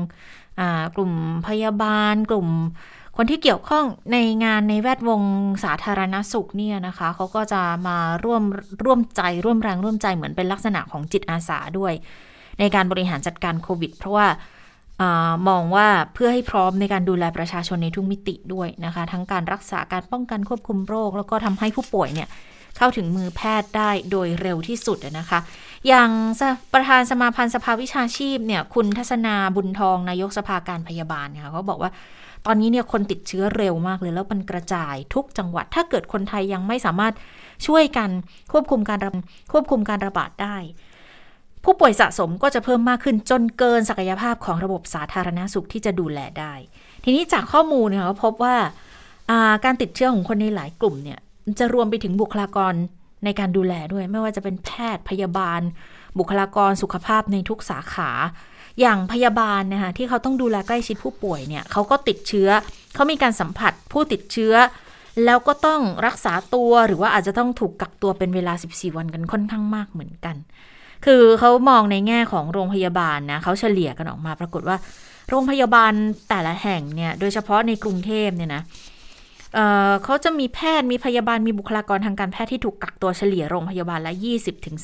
[0.97, 1.13] กลุ่ม
[1.47, 2.49] พยาบาล กลุ่ม
[3.17, 5.23] คนที่เกี่ยวข้องในงานในแวดวง
[5.65, 8.43] สาธารณสุขเนี่ยนะคะเขาก็จะมาร่วม
[8.85, 11.93] ร่วมใจร่วมแรงร่วมใจเหมือนเป็นลักษณะของจิตอาสาด้วย
[12.59, 14.27] ในการบริหารจัดการโควิด เพราะว่า
[15.01, 15.03] อ
[15.49, 22.29] มองว่าเพื่อให้พร้อมในการดูแลประชาชนในทุกมิติด้วยนะคะ ทั้งการรักษาการป้องกันควบคุมโรค แล้วก็ทำให้ผู้ป่วยเนี่ย
[22.81, 25.41] เข้าถึงมือแพทย์ได้โดยเร็วที่สุดนะคะ
[25.89, 26.11] อย่าง
[26.73, 31.91] ประธานสมาพันธ์สภาวิชาชีพเนี่ยคุณทัศนาบุญทองนายกสภาการพยาบาลค่ะเขาบอกว่า
[32.47, 37.15] ตอนนี้เนี่ยคนติดเชื้อเร็วมากเลยแล้วมันกระจายทุกจังหวัด ถ้าเกิดคนไทยยังไม่สามารถ
[37.67, 38.11] ช่วยกัน
[38.53, 38.99] ควบคุมการ
[39.53, 40.57] ควบคุมการระบาดได้
[41.65, 46.55] ผู้ป่วยสะสมก็จะเพิ่มมากขึ้นจนเกินศักยภาพของระบบสาธารณสุขที่จะดูแลได้
[47.05, 48.57] ทีนี้จากข้อมูลเนี่ยก็พบว่า
[49.65, 51.19] การติดเชื้อของคนในหลายกลุ่มเนี่ย
[51.59, 52.75] จะรวมไปถึงบุคลากร
[53.25, 55.61] ในการดูแลด้วย ไม่ว่าจะเป็นแพทย์พยาบาล
[56.19, 58.11] บุคลากรสุขภาพในทุกสาขา
[58.81, 62.49] อย่างพยาบาลนะคะที่เขาต้องดูแลใกล้ชิดผู้ป่วยเนี่ยเขาก็ติดเชื้อ
[62.95, 64.55] เขามีการสัมผัสผู้ติดเชื้อ
[65.25, 70.37] แล้วก็ต้องรักษาตัวหรือว่าอาจจะต้องถูกกักตัวเป็นเวลา 14 วันกันค่อนข้างมากเหมือนกัน
[71.05, 74.77] คือเขามองในแง่ของโรงพยาบาลนะเขาเฉลี่ยกันออกมาปรากฏว่า
[75.29, 75.93] โรงพยาบาล
[76.29, 78.63] แต่ละแห่งเนี่ยโดยเฉพาะในกรุงเทพเนี่ยนะ
[79.55, 84.77] เเขาจะมีแพทย์มีพยาบาลมีบุคลากรทางการแพทย์ที่ถูกกักตัวเฉลี่ยโรงพยาบาลละ 20-30ถึง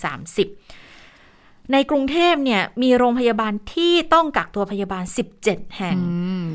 [1.72, 5.04] ในกรุงเทพเนี่ยมีโรงพยาบาลที่ต้องกักตัวพยาบาล
[5.40, 5.96] 17 แห่ง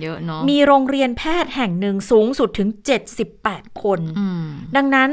[0.02, 2.70] เยอะเนาะมีโรงเรียนแพทย์แห่งหนึ่งสูงสุดถึง
[3.26, 4.00] 78 คน
[4.76, 5.10] ดังนั้น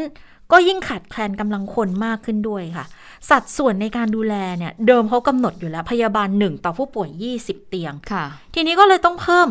[0.52, 2.84] ก็ยิ่งขาดแคลนกำลังคนมากขึ้นด้วยค่ะ
[3.30, 7.08] สัดส่วนในการดูแลเนี่ย เดิมเขากำหนดอยู่แล้ว พยาบาลหนึ่งต่อผู้ป่วย
[7.40, 9.48] 20 เตียง ค่ะ ทีนี้ก็เลยต้องเพิ่ม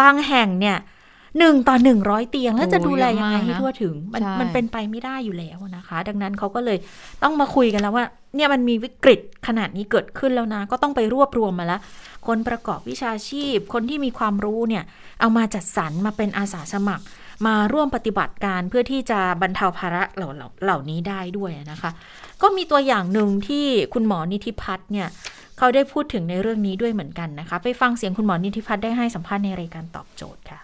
[0.00, 0.76] บางแห่งเนี่ย
[1.38, 6.78] หนึ่งต่อหนึ่งร้อยเตียงแล้วจะดูแลยังไงให้ทั่วถึง มันมันเป็นไปไม่ได้อยู่แล้วนะคะ ดังนั้นเขาก็เลย
[7.22, 8.04] ต้องมาคุยกันแล้วว่า
[8.36, 11.80] เนี่ยมันมีวิกฤตขนาดนี้เกิดขึ้นแล้วนะ ก็ต้องไปรวบรวมมาแล้ว
[12.26, 14.84] คนประกอบวิชาชีพ คนที่มีความรู้เนี่ย
[15.20, 17.04] เอามาจัดสรรมาเป็นอาสาสมัคร
[17.46, 20.30] มาร่วมปฏิบัติการเพื่อที่จะบรรเทาภาระเหล่า
[20.64, 21.90] เหล่านี้ได้ด้วยนะคะ
[22.42, 23.64] ก็มีตัวอย่างหนึ่งที่
[23.94, 25.08] คุณหมอนิติพัฒน์เนี่ย
[25.58, 30.60] เขาได้พูดถึงในเรื่องนี้ด้วยเหมือนกันนะคะ ไปฟังเสียงคุณหมอนิติพัฒน์ได้ให้สัมภาษณ์ในรายการตอบโจทย์ค่ะ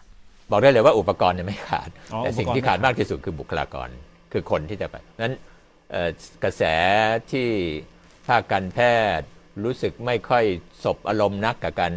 [0.50, 3.88] บอกได้เลยว่าอุปกรณ์เนี่ยไม่ขาด แต่สิ่งที่ขาดมากที่สุดคือบุคลากร
[4.32, 5.35] คือคนที่จะไปนั้น
[6.44, 6.62] กระแส
[7.30, 7.48] ที่
[8.26, 8.78] ภาคการแพ
[9.18, 9.26] ทย์
[9.64, 10.44] รู้สึกไม่ค่อย
[10.85, 11.92] สบอารมณ์นักกับการ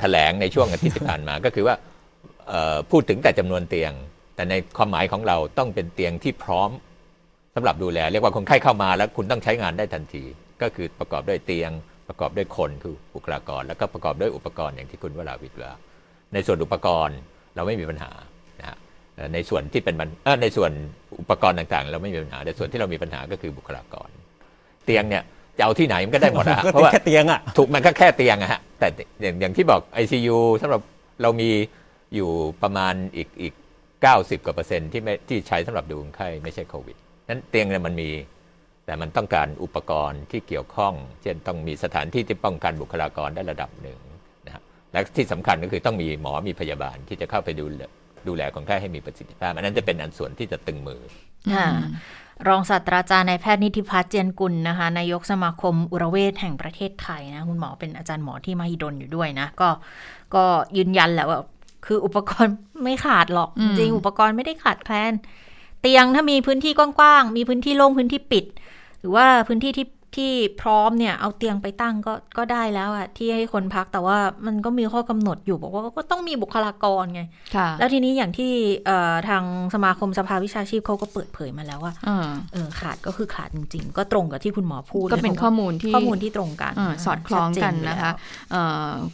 [0.00, 1.74] แถลงในช่วงอาทิตย์ที่ผ่านมา ก็คือว่า
[2.90, 3.92] พูดถึงแต่จำนวนเตียง
[4.34, 6.70] แต่ในความหมายของเราต้องเป็นเตียงที่พร้อม
[7.54, 10.24] สำหรับดูแล เรียกว่าคนไข้เข้ามาแล้วคุณต้องใช้งานได้ทันที
[10.62, 11.70] ก็คือประกอบด้วยเตียง
[12.08, 15.72] ประกอบด้วยคนคือบุคลากร แล้วก็ประกอบด้วยอุปกรณ์อย่างที่คุณวราวิทย์ว่า
[16.32, 17.18] ในส่วนอุปกรณ์
[17.56, 18.10] เราไม่มีปัญหา
[18.60, 18.76] นะฮะ
[19.34, 19.94] ในส่วนที่เป็น
[20.42, 20.70] ในส่วน
[21.20, 24.08] อุปกรณ์ต่างๆ เราไม่มีปัญหาแต่ส่วนที่เรามีปัญหาก็คือบุคลากร
[24.84, 25.22] เตียงเนี่ย
[25.58, 28.88] จะเอาที่ไหนมันก็ได้หมดอะเพราะว่าแค่เตียงอะถูกมันก็แค่เตียงอะฮะแต่
[29.22, 30.80] อย่างอย่างที่บอก ICU สำหรับ
[31.22, 31.50] เรามี
[32.14, 32.30] อยู่
[32.62, 33.54] ประมาณอีกอีก
[34.02, 36.96] เก้าสิบกว่าเปอร์เซ็นต์ที่ไม่ที่ใช้สำหรับดูคนไข้ไม่ใช่โควิด
[37.28, 38.10] นั้นเตียงเนี่ยมันมี
[38.86, 43.98] แต่มันต้องการอุปกรณ์ที่เกี่ยวข้อง เช่นต้องมีสถานที่ที่ป้องกันบุคลากรได้ระดับหนึ่ง
[44.94, 47.64] และที่สำคัญก็คือต้องมีหมอมีพยาบาลที่จะเข้าไปดู
[48.28, 51.00] ดูแลคนไข้ให้มีประสิทธิภาพ อันนั้นจะเป็นอันส่วนที่จะตึงมือ
[52.48, 59.68] รองศาสตราจารย์นายแพทย์นิติพัฒน์เจียนกุลนะคะนายกสมาคมอุรเวชแห่งประเทศไทยนะคุณหมอเป็นอาจารย์หมอที่มหิดลอยู่ด้วยนะ ก็
[60.34, 60.44] ก็
[60.76, 61.38] ยืนยันแหละว่า
[61.86, 65.12] คืออุปกรณ์ไม่ขาดหรอก จริงอุปกรณ์ไม่ได้ขาดแคลน
[65.80, 68.44] เตียงถ้ามีพื้นที่กว้างๆ มีพื้นที่โล่งพื้นที่ปิด
[69.00, 77.22] หรือว่าพื้นที่ที่ ที่พร้อมเนี่ยเอาเตียงไปตั้งก็ก็ได้แล้วอะที่ให้คนพักแต่ว่ามันก็มีข้อกำหนดอยู่บอกว่าก็ต้องมีบุคลากรไง
[77.78, 78.52] แล้วทีนี้อย่างที่
[79.28, 79.42] ทาง
[79.74, 81.92] สมาคมสภาวิชาชีพเขาก็เปิดเผยมาแล้วว่า
[82.52, 86.72] เออขาดก็คือขาดจริง ๆ ก็ตรงกับที่คุณหมอพูดก็เป็นข้อมูลที่ข้อมูลที่ตรงกัน
[87.04, 88.10] สอดคล้องกันนะคะ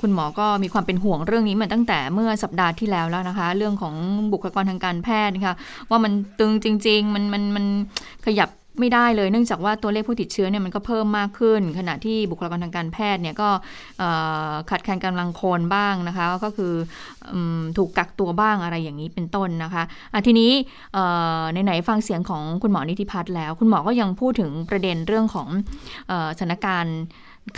[0.00, 3.94] คุณหมอก็มีความเป็นห่วงเรื่องนี้มาตั้งแต่เมื่อสัปดาห์ที่แล้วแล้วนะคะ เรื่องของ
[4.32, 5.54] บุคลากรทางการแพทย์นะคะ
[5.90, 7.64] ว่ามันตึงจริง ๆ มันมันมัน
[8.26, 13.48] ขยับ ไม่ได้เลยเนื่องจากว่าตัวเลขผู้ติดเชื้อเนี่ยมันก็เพิ่มมากขึ้น ขณะที่บุคลากรทางการแพทย์เนี่ยก็
[14.70, 16.72] ขัดแคลนกำลังคนบ้างนะคะ ก็คือ
[17.32, 17.34] อ
[17.78, 20.50] ถูกกักตัวบ้างอะไรอย่างนี้เป็นต้นนะคะะทีนี้
[21.64, 25.48] ไหนๆฟังเสียงของคุณหมอนิติพัฒน์แล้ว คุณหมอก็ยังพูดถึงประเด็นเรื่องของ
[26.38, 26.98] สถานการณ์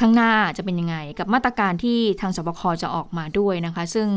[0.01, 4.09] ข้างหน้าจะเป็นยังไง กับมาตรการที่ทางสบคจะออกมาด้วยนะคะ ซึ่ง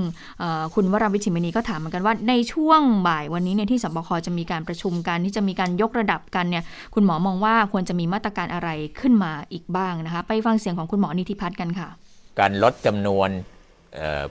[0.75, 11.87] คุณวราวิชิมณีก็ถามเหมือนกันว่าในช่วงบ่ายวันนี้เนี่ยที่สบคจะมีการประชุมกันที่จะมีการยกระดับกันเนี่ยคุณหมอมองว่าควรจะมีมาตรการอะไรขึ้นมาอีกบ้างนะคะ ไปฟังเสียงของคุณหมอนิติพัฒน์กันค่ะ
[12.39, 13.29] การลดจำนวน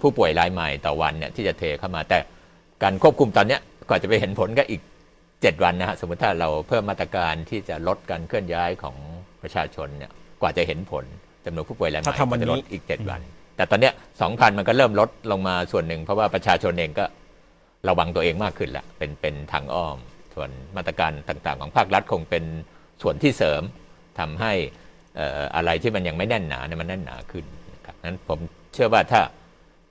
[0.00, 2.18] ผู้ป่วยรายใหม่ต่อวันเนี่ยที่จะเทเข้ามาแต่
[2.82, 4.80] การควบคุมตอนนี้ก่อนจะไปเห็นผลก็อีก
[5.22, 8.96] 7 วันนะฮะสมมติถ้าเราเพิ่มมาตรการที่จะลดการเคลื่อนย้ายของ
[9.42, 10.10] ประชาชนเนี่ย
[10.42, 11.04] กว่าจะเห็นผล
[11.44, 13.20] จำนวนผู้ป่วยรายใหม่จะลดอีกเจ็ดวัน
[13.56, 13.90] แต่ตอนนี้
[14.22, 17.04] สองพันมันก็เริ่มลดลงมาส่วนหนึ่ง เพราะว่าประชาชนเองก็
[17.88, 19.96] ระวังตัวเองมากขึ้นละเป็นเป็นทางอ้อม
[20.34, 22.44] ส่วนมาตรการต่างๆ ของภาครัฐคงเป็น
[23.02, 23.62] ส่วนที่เสริม
[24.18, 24.52] ทำให้
[25.56, 28.38] อะไรที่มันยังไม่แน่นหนาเนี่ยมันแน่นหนาขึ้นนะครับนั้นผม
[28.74, 29.20] เชื่อว่าถ้า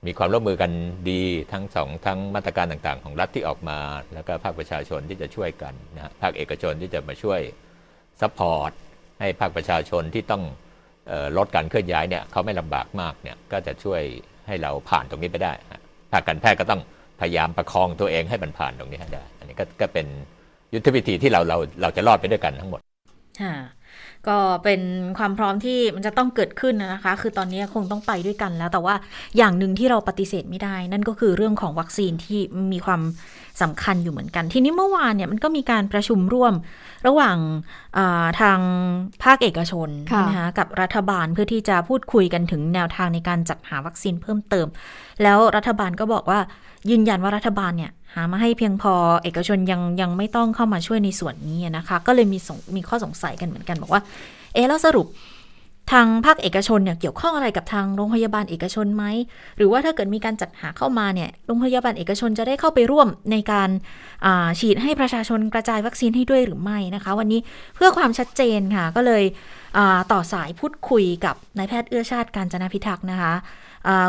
[0.06, 0.70] มีความร่วมมือกัน
[1.10, 3.78] ดีทั้งสองทั้งมาตรการต่างๆ ของรัฐที่ออกมา
[4.14, 7.40] แล้วก็ภาคประชาชนที่จะช่วยกันนะภาคเอกชนที่จะมาช่วย
[8.20, 8.70] support
[9.20, 10.42] ให้ภาคประชาชนที่ต้อง
[11.36, 14.02] ลดการเคลื่อนย้ายเนี่ยเขาไม่ลำบากมากเนี่ยก็จะช่วย
[14.46, 15.52] ให้เราผ่านตรงนี้ไปได้
[16.12, 16.80] ภาคการแพทย์ก็ต้อง
[17.20, 20.06] พยายามประคองตัวเองให้มันผ่านตรงนี้ให้ได้ อันนี้ก็ก็เป็น
[20.74, 22.80] ยุทธวิธีที่เราเราเราจะรอดไปด้วยกันทั้งหมด
[24.28, 24.80] ก็เป็น
[25.18, 28.94] ความพร้อมที่มันจะต้องเกิดขึ้นนะคะ คือตอนนี้คงต้องไปด้วยกันแล้ว แต่ว่า
[29.36, 32.40] อย่างหนึ่งที่เราปฏิเสธไม่ได้ นั่นก็คือเรื่องของวัคซีนที่
[32.72, 33.00] มีความ
[33.62, 36.54] สำคัญอยู่เหมือนกัน ทีนี้เมื่อวานเนี่ยมันก็มีการประชุมร่วม
[37.06, 37.36] ระหว่าง
[38.40, 38.58] ทาง
[39.22, 39.88] ภาคเอกชน
[40.28, 44.66] นะคะกับรัฐบาลเพื่อที่จะพูดคุยกันถึงแนวทางในการจัดหาวัคซีนเพิ่มเติม
[45.22, 46.38] แล้วรัฐบาลก็บอกว่า
[46.90, 52.38] ยืนยันว่ารัฐบาลเนี่ย หามาให้เพียงพอ เอกชนยังยังไม่ต้องเข้ามาช่วยในส่วนนี้นะคะ ก็เลยมี
[52.76, 54.02] มีข้อสงสัยกันเหมือนกันบอกว่า
[54.54, 55.06] เออแล้วสรุป
[55.92, 59.04] ทางภาคเอกชนเนี่ยเกี่ยวข้องอะไรกับทางโรงพยาบาลเอกชนไหม
[59.56, 67.40] หรือว่าถ้าเกิดมีการจัดหาเข้ามาเนี่ยโรงพยาบาลเอกชนจะได้เข้าไปร่วมในการาฉีดให้ประชาชนกระจายวัคซีนให้ด้วยหรือไม่นะคะ วันนี้
[67.74, 69.24] เพื่อความชัดเจนค่ะก็เลย
[70.12, 73.32] ต่อสายพูดคุยกับนายแพทย์เอื้อชาติการจนาพิทักษ์นะคะ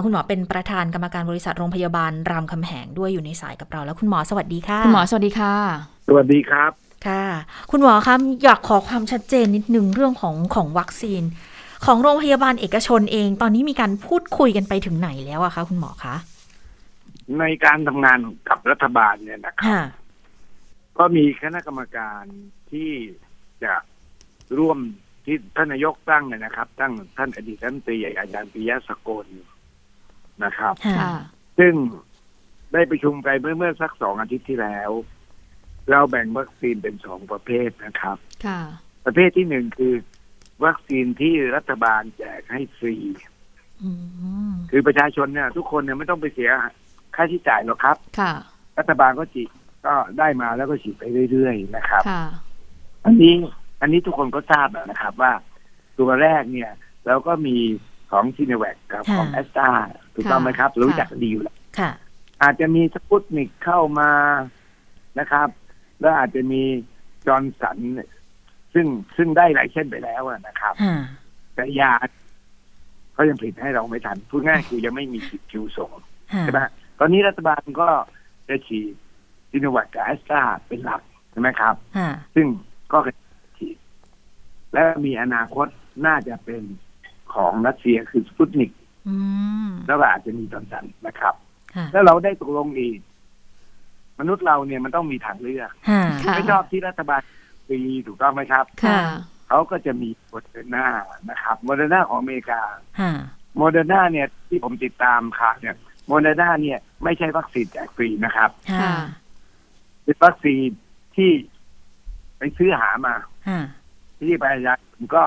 [0.04, 5.54] คุณหมอเป็นประธานกรรมการบริษัทโรงพยาบาลรามคำแหงด้วยอยู่ในสายกับเราแล้วคุณหมอสวัสดีค่ะ คุณหมอสวัสดีค่ะ
[6.08, 6.72] สวัสดีครับ
[7.08, 7.24] ค่ะ
[7.72, 11.24] คุณหมอคะอยากขอความชัดเจนนิดนึงเรื่องของของวัคซีน
[11.86, 16.16] ของโรงพยาบาลเอกชนเอง ตอนนี้มีการพูดคุยกันไปถึงไหนแล้วอะคะคุณหมอคะ
[17.40, 19.82] ในการทำงานกับรัฐบาลเนี่ยนะครับค่ะ
[20.98, 22.24] ก็มีคณะกรรมการ
[22.72, 22.92] ที่
[23.64, 23.74] จะ
[24.58, 24.78] ร่วม
[25.26, 29.26] ที่ท่านนายกตั้งเนี่ยนะครับ ตั้งท่านอดีตรัฐมนตรีอาจารย์ปิยะสกล
[30.43, 31.13] นะครับค่ะ
[31.60, 31.74] ซึ่ง
[32.74, 34.91] ได้ประชุมไปเมื่อเมื่อสักสองอาทิตย์ที่แล้ว
[35.89, 38.62] เราแบ่งวัคซีนเป็นสองประเภทนะครับค่ะ
[39.06, 39.93] ประเภทที่หนึ่งคือ
[40.65, 42.95] วัคซีนที่รัฐบาลแจกให้ฟรี
[43.84, 43.91] อื
[44.52, 46.50] มคือประชาชนเนี่ย ทุกคนเนี่ยไม่ต้องไปเสีย
[47.15, 48.34] ค่าใช้จ่ายหรอกครับ ค่ะ
[48.78, 49.50] รัฐบาลก็ฉีด
[49.86, 52.24] ก็ได้มาแล้วก็ฉีดไปเรื่อยๆนะครับค่ะ
[53.06, 53.34] อันนี้
[53.82, 55.32] อันนี้ทุกคนก็ทราบแล้วนะครับว่า
[56.00, 56.71] ตัวแรกเนี่ย
[57.06, 57.58] เราก็มี
[58.12, 59.71] ของซีเนแวคกับของแอสตรา
[60.15, 61.91] ถูกต้องไหมครับ รู้จักกันดีอยู่แล้วค่ะ
[62.43, 64.12] อาจจะมีสปุตนิกเข้ามา
[65.19, 65.47] นะครับ
[65.99, 66.62] แล้วอาจจะมี
[67.28, 67.78] จอห์นสัน
[68.73, 70.97] ซึ่งซึ่งได้ license ไปแล้วอะนะครับค่ะ
[71.56, 71.93] แต่ยา
[73.13, 75.19] เขายังผลิตให้เราไม่ทันพูดง่ายคือยังไม่มี
[75.51, 75.91] คิวส่ง
[76.34, 76.60] ค่ะใช่ไหม
[76.99, 77.89] ตอนนี้รัฐบาลก็
[78.49, 78.93] จะฉีด
[79.51, 81.01] ซิโนแวคกับแอสตราเป็นหลัก
[81.32, 82.47] ใช่ไหมครับค่ะซึ่ง
[82.91, 82.97] ก็
[83.58, 83.78] ฉีด
[84.73, 85.67] และมีอนาคต
[86.06, 86.63] น่าจะเป็น
[87.34, 88.85] ของรัสเซียคือสปุตนิกอืม
[89.88, 91.36] แล้วก็อาจจะมีจอห์นสันนะครับ
[91.76, 93.00] ค่ะแล้วเราได้ตกลงอีก
[94.20, 97.22] มนุษย์เราเนี่ยมันต้องมีทางเลือกค่ะค่ะไม่ชอบที่รัฐบาล
[97.68, 99.02] ฟรีถูกต้องไหมครับค่ะ
[99.48, 100.86] เขาก็จะมีโมเดอร์นา
[101.30, 102.62] นะครับโมเดอร์นาของอเมริกา
[103.00, 103.12] ค่ะ
[103.58, 105.76] โมเดอร์นาเนี่ยที่ผมติดตามข่าวเนี่ย
[106.08, 108.94] โมเดอร์นาเนี่ยไม่ใช่วัคซีนแจกฟรีนะครับค่ะ
[110.04, 110.68] เป็นวัคซีน
[111.15, 111.32] ที่
[112.38, 113.15] ไปซื้อหามา
[113.48, 113.60] ค่ะ
[114.20, 115.24] ที่ประชาชนก็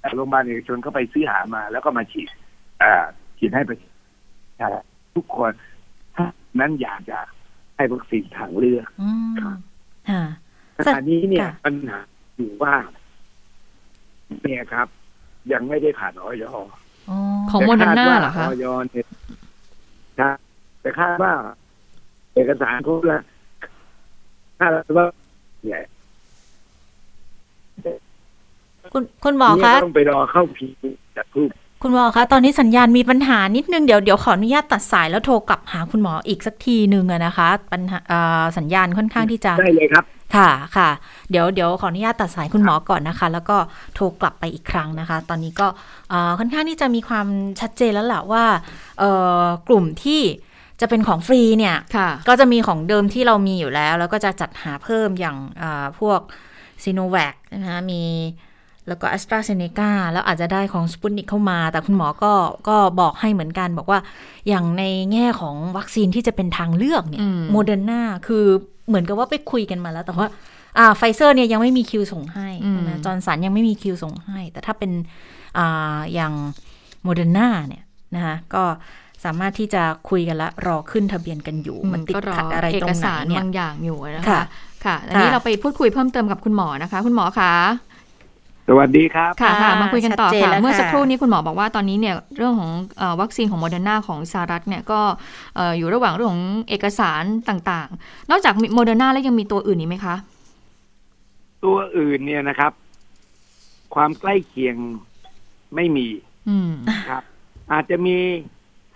[0.00, 2.45] เอ่อโรงพยาบาลเอกชนก็ไปซื้อหามาแล้วก็มาฉีดเอ่อ
[3.38, 4.84] ฉีดให้ประชาชน
[5.14, 5.52] ทุกคน
[6.16, 6.26] ถ้า
[6.60, 7.18] นั้นอยากจะ
[7.76, 9.34] ให้วัคซีนทางเลือกอืม
[10.10, 10.22] ค่ะ
[10.76, 11.98] ขณะนี้เนี่ยค่ะปัญหา
[12.36, 12.74] อยู่ว่า
[14.42, 14.86] เนี่ยครับ
[15.52, 16.44] ยังไม่ได้ผ่านอย.
[17.10, 17.18] อ๋อ
[17.50, 19.06] ของโมเดอร์นาเหรอคะออยเนี่ย
[20.20, 20.36] ครับ
[20.80, 21.32] แต่คาดว่า
[22.34, 23.22] เอกสารครบแล้ว
[24.60, 25.06] คาดว่า
[25.64, 25.80] เนี่ย
[28.92, 30.66] คุณคุณหมอเนี่ยคะต้องไปรอเข้าพี
[31.16, 31.50] จากทูป
[31.82, 40.04] คุณหมอคะตอนนี้สัญญาณมีปัญหานิดนึง เดี๋ยวเดี๋ยวขออนุญาตตัดสายแล้วโทรกลับหาคุณหมออีกสักทีหนึ่งอะนะคะ ปัญหาเอ่อสัญญาณค่อนข้างที่จะได้เลยครับ
[40.36, 40.88] ค่ะค่ะ
[41.30, 43.56] เดี๋ยวเดี๋ยวขออนุญาตตัดสายคุณหมอก่อนนะคะ แล้วก็
[43.94, 45.66] โทรกลับไปอีกครั้งนะคะ ตอนนี้ก็
[46.10, 47.26] เอ่อค่อนข้างที่จะมีความ
[47.60, 48.44] ชัดเจนแล้วล่ะว่า
[48.98, 49.10] เอ่
[49.40, 50.20] อกลุ่มที่
[50.80, 56.20] จะเป็นของฟรีเนี่ยค่ะก็จะมีของเดิมที่เรามีอยู่แล้ว แล้วก็จะจัดหาเพิ่มอย่างอ่าพวก
[56.82, 58.02] ซีโนแวคนะคะมี
[58.88, 62.32] แล้วก็แอสตราเซเนกาแล้วอาจจะได้ของสปุตนิกเข้ามา แต่คุณหมอก็
[62.68, 63.98] ก็บอกให้เหมือนกัน บอกว่า
[64.48, 68.44] อย่างในแง่ของวัคซีนที่จะเป็นทางเลือกเนี่ยอืมโมเดอร์นาคือ
[68.88, 70.26] เหมือนกับว่าไปคุยกันมาแล้ว แต่ว่า
[70.78, 74.90] อ่าไฟเซอร์เนี่ยยังไม่มีคิวส่งให้ใช่ไหมจอห์นสันยังไม่มีคิวส่งให้ แต่ถ้าเป็น
[75.58, 76.32] อ่าอย่าง
[77.02, 77.82] โมเดอร์นาเนี่ย
[78.14, 78.64] นะคะก็
[79.24, 84.46] สามารถที่จะคุยกันละรอขึ้นทะเบียนกันอยู่ มันติดขัดอะไรตรงไหน ก็รอเอกสารเนี่ยบางอย่างอยู่นะค่ะคะ
[84.84, 87.52] ค่ะอันนี้ค่ะเราไปพูดคุยเพิ่มเติมกับคุณหมอนะคะ คุณหมอคะ
[88.68, 95.00] สวัสดีครับค่ะค่ะค่ะ มาคุยกันต่อชัดเจนค่ะแล้วเมื่อสักค่ะครู่นี้คุณหมอบอกว่าตอนนี้เนี่ยเรื่องของเออวัคซีนของโมเดอร์นาของสหรัฐเนี่ยก็
[95.56, 100.16] เอ่ออยู่ระหว่างเรื่องของเอกสารต่างๆ นอกจากโมเดอร์นาแล้วยังมีตัวอื่นอีกไหมคะ
[101.64, 102.72] ตัวอื่นเนี่ยนะครับ
[103.94, 104.76] ความใกล้เคียง
[105.74, 106.06] ไม่มี
[106.48, 106.72] อืม
[107.10, 107.22] ครับ
[107.72, 108.16] อาจจะมี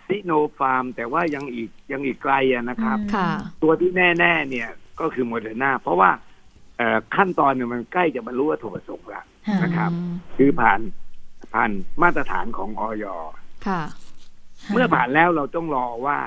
[0.06, 3.28] ซิโนฟาร์ม แต่ว่ายังอีกยังอีกไกลอะนะครับค่ะ
[3.62, 4.68] ตัวที่แน่ ๆ เนี่ย
[5.00, 6.10] ก็คือโมเดอร์นาเพราะว่า
[6.76, 9.29] เอ่อขั้นตอนเนี่ยมันใกล้จะบรรลุวัตถุประสงค์แล้วค่ะ
[9.62, 9.90] นะครับ
[10.36, 10.80] คือผ่าน
[11.54, 11.70] ผ่าน
[12.02, 13.04] มาตรฐานของอย.
[13.66, 13.82] ค่ะ
[14.72, 16.18] เมื่อผ่านแล้วเราต้องรอว่า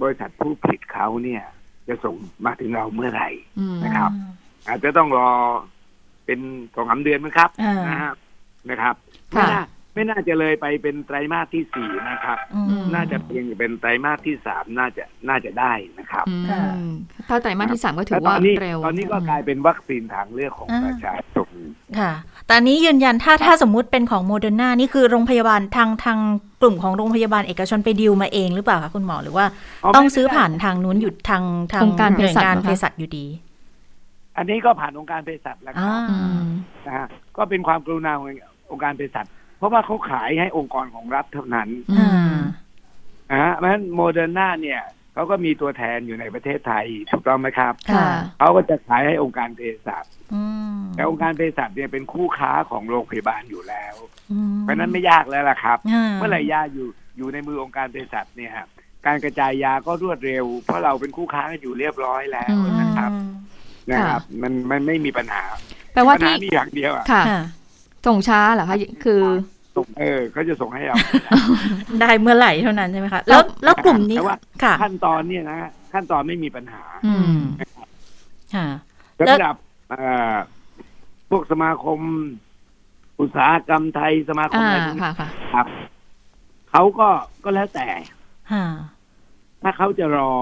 [0.00, 1.42] บริษัทผู้ผลิตเขาเนี่ย
[1.88, 3.28] จะส่งมาถึงเราเมื่อไหร่
[3.58, 4.10] อืมนะครับ
[4.66, 5.30] อาจจะต้องรอ
[6.26, 6.40] เป็น
[6.74, 8.14] สองสามเดือนมั้งครับอ่านนะครับ
[8.70, 8.94] นะครับ
[9.36, 9.48] ค่ะ
[9.98, 16.62] ไม่น่าไม่น่าจะเลยไปเป็นไตรมาสที่สี่นะครับอืมน่าจะเพียงเป็นไตรมาสที่สามน่าจะน่าจะได้นะครับอืมค่ะ
[17.28, 21.48] ถ้าไตรมาสที่สามก็ถือแล้วตว่าอนนี้เร็ว ตอนนี้ก็กลายเป็นวัคซีนทางเลือกของอ่าประชาชน
[21.98, 22.12] ค่ะ
[22.46, 26.18] แต่อันนี้ยืนยันถ้าถ้าสมมุติเป็นของโมเดอร์นานี่คือโรงพยาบาลทางทาง
[26.60, 29.46] กลุ่มของโรงพยาบาลเอกชนไปดีลมาเองหรือเปล่าคะคุณหมอหรือว่า
[29.96, 33.26] ต้องซื้อผ่านทางนู้นอยู่ทางทางองค์การหเภน่วยสัชงานเหรอคะเภสัชอยู่ดี
[34.36, 36.46] อันนี้ก็ผ่านองค์การเภสัชแล้วคอ่ารับอืม
[36.86, 37.06] นะฮะ
[37.36, 38.26] ก็เป็นความกรุณาของ
[38.70, 39.26] องค์การเภสัช
[39.58, 42.38] เพราะว่าเขาขายให้องค์กรของรัฐเท่านั้นอือ่าม
[43.30, 44.82] นะฮะเพราะฉะนั้นโมเดอร์นาเนี่ย
[45.14, 50.42] เขาก็มีตัวแทนอยู่ในประเทศไทยถูกต้องไหมครับค่ะเขาก็จะขายให้องค์การเภสัชอื
[50.76, 53.94] มแต่องค์การเภสัชเนี่ยเป็นคู่ค้าของโรงพยาบาลอยู่แล้ว
[54.32, 58.66] อืมเพราะฉะนั้นไม่ยากแล้วล่ะครับอ่าเมื่อไหร่ยาอยู่อยู่ในมือองค์การเภสัชเนี่ยฮะ
[59.06, 63.10] การกระจายยาก็รวดเร็ว เพราะเราเป็นคู่ค้ากันอยู่เรียบร้อยแล้วนะครับ
[63.90, 65.44] นะครับ มันมันไม่มีปัญหา
[65.92, 67.40] แปลว่าปัญหาที่มีอย่างเดียวอะค่ะค่ะ
[68.06, 69.22] ส่งช้าเหรอคะคือ
[69.76, 70.96] ส่งเออเขาจะส่งให้เรา
[72.00, 75.58] ได้เมื่อไหร่เท่านั้นใช่ไหมคะแล้วแล้วกลุ่มนี้แต่ว่าค่ะ ขั้นตอนเนี่ยนะ
[75.92, 77.38] ขั้นตอนไม่มีปัญหา อืม
[78.54, 78.66] ค่ะ
[79.18, 79.54] สำหรับ
[79.90, 80.34] เอ่อ
[81.30, 82.00] พวกสมาคม
[83.20, 85.66] อุตสาหกรรมไทยสมาคมอ่าอะไรพวกนี้ค่ะค่ะครับ
[86.70, 87.08] เขาก็
[87.44, 87.88] ก็แล้วแต่
[88.52, 88.66] ค่ะ
[89.62, 90.32] ถ้าเขาจะรอ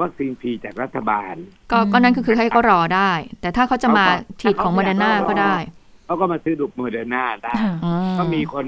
[0.00, 1.34] วัคซีนฟรีจากรัฐบาล
[1.70, 4.04] ก็ก็นั่นก็คือให้ก็รอได้ แต่ถ้าเขาจะมา
[4.40, 5.56] ฉีดของโมเดอร์นาก็ได้
[6.04, 8.66] เขาก็มาซื้อดุกโมเดอร์นาได้ค่ะอืก็มีคน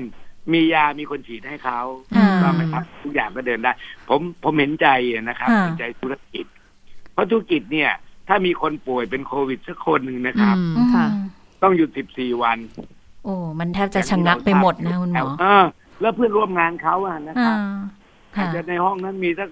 [0.53, 1.81] มียามีคนฉีดให้เขา
[2.17, 3.73] อ่าก็ไม่ครับทุกอย่างก็เดินได้
[4.09, 4.89] ผมผมเห็นใจ
[5.23, 6.47] นะครับอ่าเห็นใจธุรกิจ
[7.13, 7.91] เพราะธุรกิจเนี่ย
[8.29, 11.07] ถ้ามีคนป่วยเป็นโควิดสักคนหนึ่งนะอืครับมค่ะ
[11.63, 12.59] ต้องหยุด14วัน
[13.25, 15.65] โอ้มันแทบจะชะงักไปหมดนะคุณหมอเออ
[16.01, 17.59] แล้วเพื่อนร่วมงานเขาอะนะคอ่ารับ
[18.35, 19.49] อาค่ะจจะในห้องนั้นมีสัก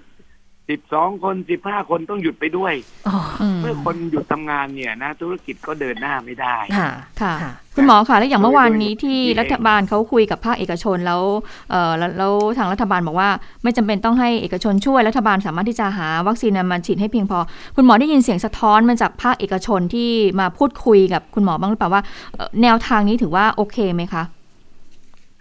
[0.70, 2.74] สิบสองคนสิบห้าคนต้องหยุดไปด้วย
[3.06, 11.22] โอ้อืมเมื่อคนหยุดทำงานเนี่ยนะ ธุรกิจก็เดินหน้าไม่ได้ ค่ะ ค่ะค่ะคุณหมอค่ะแล้วอย่างเมื่อวานนี้ที่โดยรัฐบาลเขาคุยกับภาคเอกชนแล้ว
[11.70, 13.28] เอ่อแล้วแล้วทางรัฐบาลบอกว่า
[13.62, 17.38] ไม่จำเป็นต้องให้เอกชนช่วยรัฐบาลสามารถที่จะหาวัคซีนมาฉีดให้เพียงพอ
[17.76, 24.22] คุณหมอได้ยินเสียงสะท้อนมาจากภาคเอกชนที่มาพูดคุยกับคุณหมอบ้างหรือเปล่าว่าเอ่อแนวทางนี้ถือว่าโอเคไหมคะ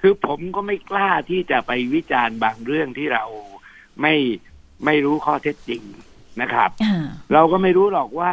[0.02, 3.24] คือผมก็ไม่กล้าที่จะไปวิจารณ์บางเรื่องที่เรา
[4.02, 4.16] ไม่
[4.86, 5.84] ไม่รู้ข้อเท็จจริง
[6.42, 8.32] นะครับอ่าเราก็ไม่รู้หรอกว่า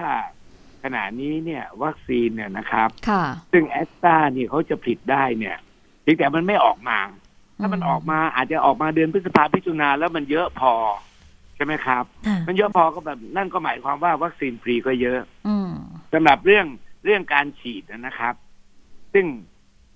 [0.84, 5.56] ขณะนี้เนี่ยวัคซีนเนี่ยนะครับค่ะซึ่งแอสตราเนี่ยเขาจะผลิตได้เนี่ย
[6.02, 6.98] เพียงแต่มันไม่ออกมา
[7.58, 10.72] ถ้ามันออกมาอาจจะออกมาเดือนพฤษภาพิจุนาแล้วมันเยอะพอ
[11.56, 15.70] ใช่ไหมครับค่ะมันเยอะพอก็แบบนั่นก็หมายความว่าวัคซีนฟรีก็เยอะอืม
[16.12, 16.66] สำหรับเรื่อง
[17.04, 18.34] เรื่องการฉีดนะครับ
[19.12, 19.26] ซึ่ง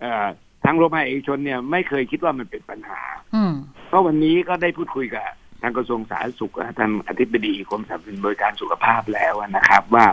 [0.01, 0.27] เอ่อ
[0.65, 3.01] ทางโรงพยาบาลเอกชนเนี่ยไม่เคยคิดว่ามันเป็นปัญหา
[3.35, 3.55] อืม
[3.89, 10.07] เพราะวันนี้ก็ได้พูดคุยกับทางกระทรวงสาธารณสุขและท่านอธิบดีกรมสนับสนุนบริการสุขภาพแล้วนะครับ ว่า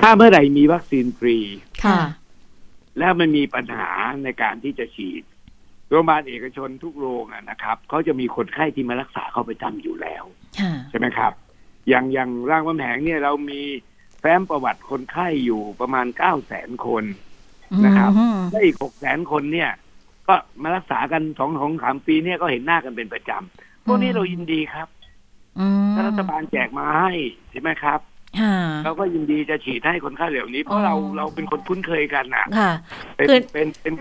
[0.00, 1.38] ถ้าเมื่อไหร่มีวัคซีนฟรี
[1.84, 2.00] ค่ะ
[2.98, 3.88] แล้วมันมีปัญหา
[4.24, 5.22] ในการที่จะฉีด
[5.88, 10.24] โรงพยาบาลเอกชนทุกโรงอะนะครับเขาจะมีคนไข้ที่มารักษาเข้าประจำอยู่แล้ว
[10.60, 11.32] ค่ะใช่ไหมครับ
[11.88, 13.60] อย่างอย่างร่างวำแหงเนี่ยเรามี
[14.20, 17.04] แฟ้มประวัติคนไข้อยู่ประมาณเก้าแสนคน
[17.84, 19.70] นะครับอืมและอีกหกแสนคนเนี่ย
[20.28, 24.88] ก็มารักษากันสองของสามปีเนี่ยก็เห็นหน้ากันเป็นประจำ พวกนี้เรายินดีครับ
[25.58, 27.10] อืมถ้ารัฐบาลแจกมาให้
[27.50, 28.00] ใช่ไหมครับ
[28.40, 32.70] ค่ะเราก็ยินดีจะฉีดให้คนไข้เหล่านี้ เพราะเราอ๋อเราเป็นคนคุ้นเคยกันนะค่ะ
[33.16, 33.94] เป็นคือเป็นเป็น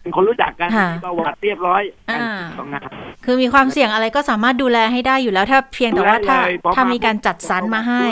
[0.00, 2.82] เป็นคนรู้จักกันค่ะมีประวัติเรียบร้อยกันอ่าตรงนั้น
[3.24, 8.04] คือมีความเสี่ยงอะไรก็สามารถดูแลให้ได้อยู่แล้ว ถ้าเพียงแต่ว่าถ้าดูแลเลยเพราะถ้ามีการจัดสรรมาให้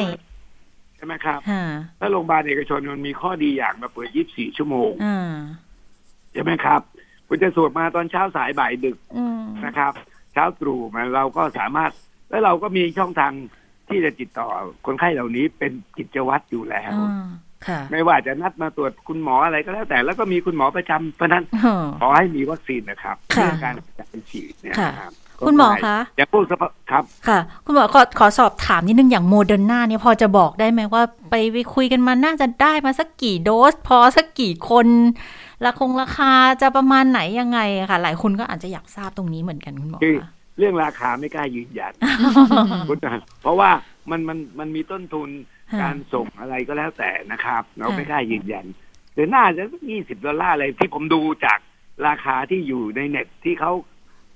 [0.97, 1.64] ใช่ไหมครับค่ะ
[2.01, 5.35] ถ้าโรงพยาบาลเอกชนมันมีข้อดีอย่างมาเปิด 24 ชั่วโมงอ่า
[6.33, 6.81] ใช่ไหมครับ
[7.29, 11.90] คุณจะสวดมาตอนเช้าสายบ่ายดึกอืมนะครับเช้าตรู่มาเราก็สามารถ
[12.31, 13.33] แล้วเราก็มีช่องทาง
[13.88, 14.48] ที่จะติดต่อ
[14.87, 17.29] คนไข้เหล่านี้เป็นกิจวัตรอยู่แล้วอ่า
[17.66, 25.12] ค่ะไม่ว่าจะนัดมาตรวจคุณหมออะไรก็แล้วแต่ แล้วก็มีคุณหมอประจำเพราะฉะนั้นอ๋อขอให้มีวัคซีนนะครับค่ะเรื่องการจัดฉีดเนี่ยค่ะนะครับ
[25.46, 34.87] คุณหมอคะอย่าพูดสภาพครับ ค่ะ คุณหมอขอขอสอบถามนิดนึงอย่างโมเดอร์นาเนี่ยพอจะบอกได้ไหมว่า ไปไปคุยกันมาน่าจะได้มาสักกี่โดส พอสักกี่คน
[35.64, 41.92] ราคงราคาจะประมาณไหนยังไงอะค่ะ หลายคนก็อาจจะอยากทราบตรงนี้เหมือนกันคุณหมอคือคะเรื่องราคาไม่กล้ายืนยัน
[42.88, 43.71] คุณนะเพราะว่า
[44.11, 45.29] มันมันมันมีต้นทุน
[45.73, 48.66] ค่ะการส่งอะไรก็แล้วแต่นะครับ เราค่ะไม่กล้ายืนยัน
[49.14, 51.59] แต่น่าจะสักยี่สิบดอลลาร์อะไรที่ผมดูจาก
[52.07, 53.73] ราคาที่อยู่ในเน็ตที่เขา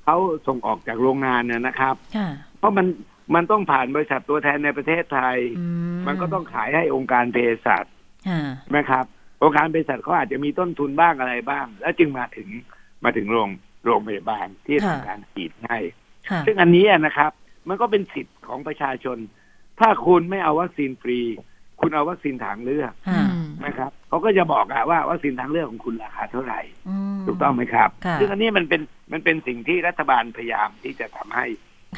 [0.05, 2.87] เขาส่งออกจากโรงงานนะนะครับค่ะเพราะมัน
[3.35, 5.67] มันต้องผ่านบริษัทตัวแทนในประเทศไทยอื
[6.07, 7.85] มันก็ต้องขายให้องค์การเภสัช
[8.29, 9.05] ค่ะใช่ไหมครับ
[9.43, 12.49] องค์การเภสัชเขาอาจจะมีต้นทุนบ้างอะไรบ้าง แล้วจึงมาถึง
[13.05, 13.49] มาถึงโรง
[13.85, 15.79] โรงพยาบาลที่ค่ะทำการฉีดให้
[16.31, 17.31] ค่ะซึ่งอันนี้นะครับ
[17.69, 19.19] มันก็เป็นสิทธิ์ของประชาชน
[19.81, 21.21] ถ้าคุณไม่เอาวัคซีนฟรี
[21.81, 23.25] คุณเอาวัคซีนทางเลือกค่ะ
[23.65, 28.81] นะครับเขาก็จะบอกอะว่าวัคซีนทางเลือกของคุณราคาเท่าไหร่อืมถูกต้องไหมครับค่ะซึ่งอันนี้มันเป็น
[29.13, 31.47] มันเป็นสิ่งที่รัฐบาลพยายามที่จะทำให้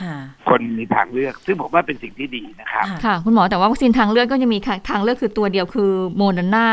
[0.03, 0.17] ค่ะ
[0.49, 6.69] คนมีทางเลือก ซึ่งผมว่าเป็นสิ่งที่ดีนะครับ ค่ะค่ะคุณหมอแต่ว่าวัคซีนทางเลือกก็จะมีค่ะทางเลือกคือตัวเดียวคือโมเดอร์นา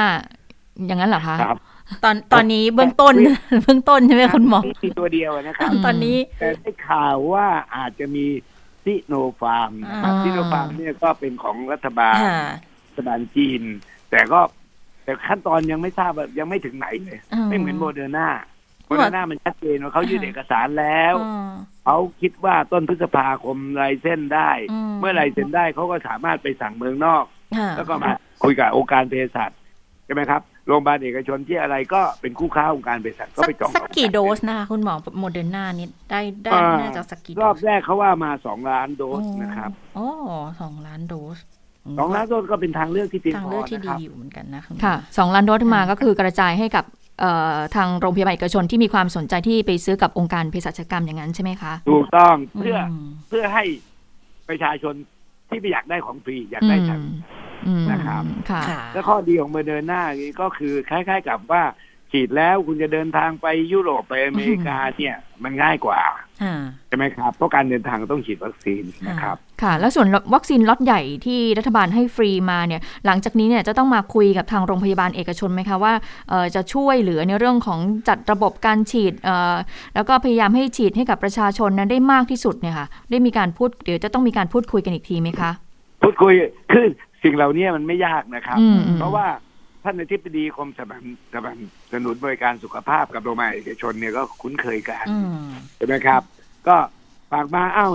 [0.85, 1.57] อย่างนั้นเหรอคะครับ
[2.03, 3.13] ตอนตอนนี้เบื้องต้น
[3.63, 8.25] เบื้องต้นใช่ไหมคุณหมอมีตัวเดียวนะครับตอนนี้แต่ได้ข่าวว่าอาจจะมี
[8.83, 12.41] ซิโนฟาร์มนะครับอ่าซิโนฟาร์มเนี่ยก็เป็นของรัฐบาลค่ะ
[12.87, 13.61] รัฐบาลจีน
[14.11, 14.39] แต่ก็
[15.03, 17.19] แต่ขั้นตอนยังไม่ทราบว่ายังไม่ถึงไหนเลย
[17.49, 18.29] ไม่เหมือนโมเดอร์นา
[18.85, 21.51] โมเดอร์นามันชัดเจนว่าเขายื่นเอกสารแล้วอืม
[21.85, 27.23] เขาคิดว่าต้นพฤษภาคม license ได้อืมเมื่อ license ได้เขาก็สามารถไปสั่งเมืองนอก
[27.57, 28.11] ค่ะแล้วก็มา
[28.43, 40.07] คุยกับองค์การเภสัชใช่ไหมครับโรงพยาบาลเอกชนที่อะไรก็เป็นคู่ค้าองค์การเภสัชก็สักไปจองสักกี่โดสนะคะคุณหมอโมเดอร์นานี่ได้ได้อ่าน่าจะสักกี่โดรอบสแรกเขาว่ามาสองล้านโดสนะครับโอ้
[40.61, 41.37] สองล้านโดส
[41.99, 46.85] สองล้านโดสก็เป็นทางเลือกที่เพียงทางพเลืออกที่นะคดีรับอยู่เหมือนกันนะณหมอค่ะสองล้านโดสมาก็คือกระจายให้กับ
[47.19, 52.93] เอ่อทางโรงพยาบาลเอกชนที่มีความสนใจที่ไปซื้อกับองค์การเภสัชกรรมอย่างนั้นใช่ไหมคะถูกต้องเพื่ออม
[53.29, 53.63] เพื่อให้
[54.49, 54.93] ประชาชน
[55.49, 57.15] ที่ไม่อยากได้ของฟรีอยากได้จากอืม
[57.91, 61.63] นะครับค่ะค่ะและข้อดีของเมอร์เดอร์นานี้ก็คือคล้าย ๆ กับว่า
[62.11, 65.99] ฉีดแล้วคุณจะเดินทางไปยุโรปไปอเมริกาเนี่ยมันง่ายกว่า
[66.43, 75.93] อ่าใช่ไหมครับเพราะการเดินทางต้องฉีดวัคซีนนะครับค่ะ แล้วส่วนวัคซีนล็อตใหญ่ที่รัฐบาลให้ฟรีมาเนี่ย หลังจากนี้เนี่ยจะต้องมาคุยกับทางโรงพยาบาลเอกชนไหมคะว่า
[76.29, 79.55] เอ่อจะช่วยเหลือในเรื่องของจัดระบบการฉีดเอ่อ
[79.95, 85.51] แล้วก็พยายามให้ฉีดให้กับประชาชนนั้นได้มากที่สุดเนี่ยค่ะได้มีการพูดเดี๋ยวจะต้องมีการพูดคุยกันอีกทีไหมคะ
[86.03, 86.33] พูดคุย
[86.71, 86.87] คือ
[87.23, 89.25] สิ่งเหล่านี้มันไม่ยากนะครับอืมอืมเพราะว่า
[89.83, 91.01] ท่านอธิบดีกรมสนับ
[91.33, 91.55] สนับ
[91.91, 95.17] สนุนบริการสุขภาพกับโรงพยาบาลเอกชนเนี่ยก็คุ้นเคยกันอื
[95.49, 96.21] มใช่ไหมครับ
[96.67, 96.75] ก็
[97.31, 97.87] ฝากมาเอ้า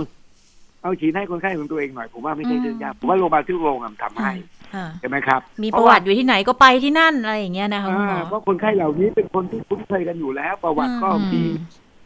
[0.81, 4.31] เอาฉีดให้คนไข้ของตัวเองหน่อย ผมว่าไม่ใช่เรื่องยากผมว่าโรงพยาบาลทุกโรงอะทำให้
[4.75, 11.43] ค่ะใช่ไหมครับ มีประวัติอยู่ที่ไหนก็ไปที่นั่นอะไรอย่างเงี้ยนะคะคุณหมออ่าเพราะคนไข้เหล่านี้เป็นคนที่คุ้นเคยกันอยู่แล้ว ประวัติก็อืมมี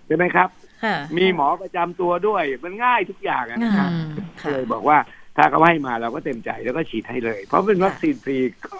[0.07, 0.49] ใช่ไหมครับ
[0.83, 4.97] ค่ะมีหมอประจำตัวด้วย มันง่ายทุกอย่างอะนะครับอืมก็ค่ะเลยบอกว่า
[5.37, 8.75] ถ้าเขาให้มาเราก็เต็มใจแล้วก็ฉีดให้เลย เพราะเป็นวัคซีนฟรีก็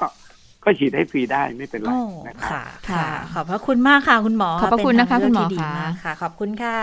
[0.64, 6.78] ก็ฉีดให้ฟรีได้ไม่เป็นไรโอ้นะครับค่ะค่ะค่ะ ขอบพระคุณมากค่ะคุณหมอขอบพระคุณนะคะเป็คุณหมอทางเลืกที่ดีค่ะมากค่ะ ขอบคุณค่ะ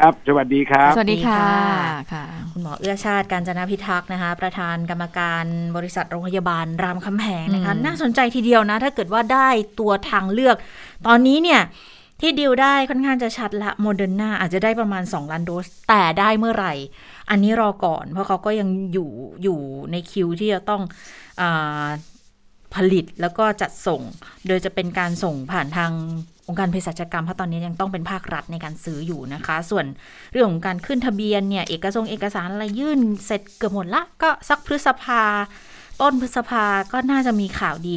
[0.00, 5.44] ครับ สวัสดีครับสวัสดีค่ะสวัสดีค่ะค่ะ คุณหมอเอื้อชาติการจนาพิทักษ์นะคะ ประธานกรรมการ
[5.76, 9.48] บริษัทโรงพยาบาลรามคำแหงนะคะอืมน่าสนใจทีเดียวนะ ถ้าเกิดว่าได้
[9.80, 10.56] ตัวทางเลือก
[11.06, 11.60] ตอนนี้เนี่ย
[12.20, 16.74] ที่ดิวได้ค่อนข้างจะชัดละโมเดอร์นาอาจจะได้ประมาณ 2 ล้านโดส แต่ได้เมื่อไหร่
[17.30, 19.10] อันนี้รอก่อน เพราะเขาก็ยังอยู่
[19.42, 19.58] อยู่
[19.92, 20.82] ในคิวที่จะต้อง
[21.40, 21.42] อ
[22.74, 24.02] ผลิตแล้วก็จัดส่ง
[24.46, 25.92] โดยจะเป็นการส่งผ่านทาง
[26.48, 29.84] องค์การเภสัชกรรมเพราะตอนนี้ยังต้องเป็นภาครัฐในการซื้ออยู่นะคะ ส่วน
[30.32, 35.22] เรื่องของการขึ้นทะเบียนเนี่ย เอกสงเอกสารอะไรยื่นเสร็จเกือบหมดละ ก็สักพฤษภา
[36.00, 37.94] ต้นพฤษภาก็น่าจะมีข่าวดี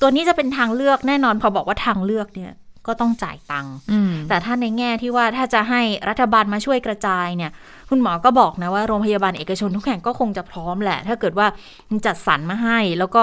[0.00, 2.52] ตัวนี้จะเป็นทางเลือกแน่นอนพอบอกว่าทางเลือกเนี่ย
[2.86, 7.50] ก็ต้องจ่ายตังค์อืมแต่ถ้าในแง่ที่ว่าถ้าจะให้รัฐบาลมาช่วยกระจายเนี่ย
[7.90, 11.46] คุณหมอก็บอกนะว่าโรงพยาบาลเอกชนทุกแห่งก็คงจะพร้อมแหละ ถ้าเกิดว่า
[12.06, 13.22] จัดสรรมาให้ แล้วก็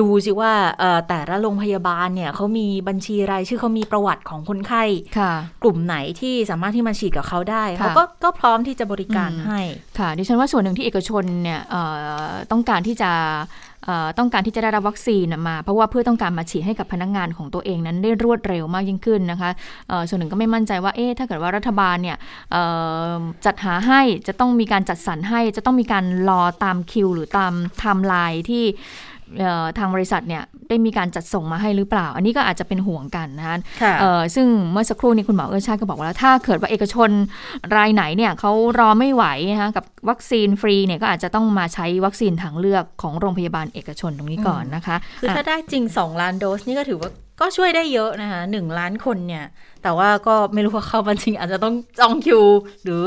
[0.00, 4.84] ดูสิว่าเอ่อแต่ละโรงพยาบาลเนี่ยเขามีบัญชีรายชื่อเขามีประวัติของคนไข้
[5.18, 5.32] ค่ะ
[5.62, 9.60] กลุ่มไหนที่สามารถที่มาฉีดกับเขาได้ค่ะเขาก็ก็พร้อมที่จะบริการอืมให้
[9.98, 11.82] ค่ะดิฉันว่าส่วนหนึ่งที่เอกชนเนี่ยเอ่
[12.24, 13.67] อต้องการที่จะเอ่อ
[14.18, 19.50] ต้องการที่จะได้รับวัคซีนมา เพราะว่าเพื่อต้องการมาฉีดให้กับพนักงานของตัวเองนั้นได้รวดเร็วมากยิ่งขึ้นนะคะ
[20.08, 22.16] ส่วนหนึ่งก็ไม่มั่นใจว่าเอ๊ะถ้าเกิดว่ารัฐบาลเนี่ย
[23.46, 28.64] จัดหาให้จะต้องมีการจัดสรรให้จะต้องมีการรอตามคิว หรือตามไทม์ไลน์ที่
[29.78, 37.10] ทางบริษัทเนี่ย ได้มีการจัดส่งมาให้หรือเปล่า อันนี้ก็อาจจะเป็นห่วงกันนะคะค่ะเอ่อซึ่งเมื่อสักครู่นี้คุณหมอเอื้อชาติก็บอกว่าแล้วถ้าเกิดว่าเอกชน
[37.76, 47.10] รายไหนเนี่ยเขารอไม่ไหวนะคะกับวัคซีนฟรีเนี่ยก็อาจจะต้องมาใช้วัคซีนทางเลือกของโรงพยาบาลเอกชนตรงนี้ก่อนนะคะคือถ้าได้จริง 2 ล้านโดสนี่ก็ถือว่า
[47.40, 49.44] ก็ช่วยได้เยอะนะคะหนึ่งล้านคนเนี่ย
[49.82, 52.42] แต่ว่าก็ไม่รู้ว่าเข้ามาจริงอาจจะต้องจองคิว
[52.84, 53.02] หรือ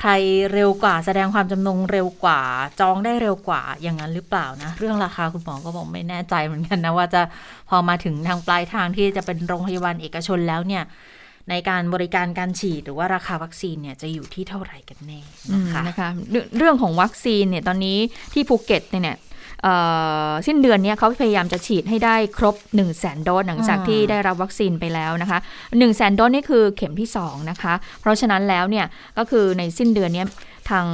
[0.00, 0.12] ใคร
[0.52, 2.40] เร็วกว่าแสดงความจำนงเร็วกว่า
[2.80, 7.22] จองได้เร็วกว่าอย่างนั้นหรือเปล่านะ เรื่องราคาคุณหมอก็บอกไม่แน่ใจเหมือนกันนะ ว่าจะ
[7.68, 10.82] พอมาถึงทางปลายทางที่จะเป็นโรงพยาบาลเอกชนแล้วเนี่ย
[11.50, 15.20] ในการบริการการฉีดหรือว่าราคาวัคซีนเนี่ยจะอยู่ที่เท่าไหร่กันแน่
[15.54, 16.08] นะคะนะคะ
[16.58, 17.98] เรื่องของวัคซีนเนี่ยตอนนี้
[18.32, 19.18] ที่ภูเก็ตเนี่ย
[20.46, 28.86] สิ้นเดือนเนี้ยเขาพยายามจะฉีดให้ได้ครบ 1 0 0 0 0แสนโดสหลังจากอ่าที่ได้รับวัคซีนไปแล้วนะคะ1 0 0 0 0แสนโดสนี่คือเข็มที่ 2 นะคะ เพราะฉะนั้นแล้วเนี่ย
[29.18, 30.28] ก็คือในสิ้นเดือนเนี้ย
[30.70, 30.86] ทาง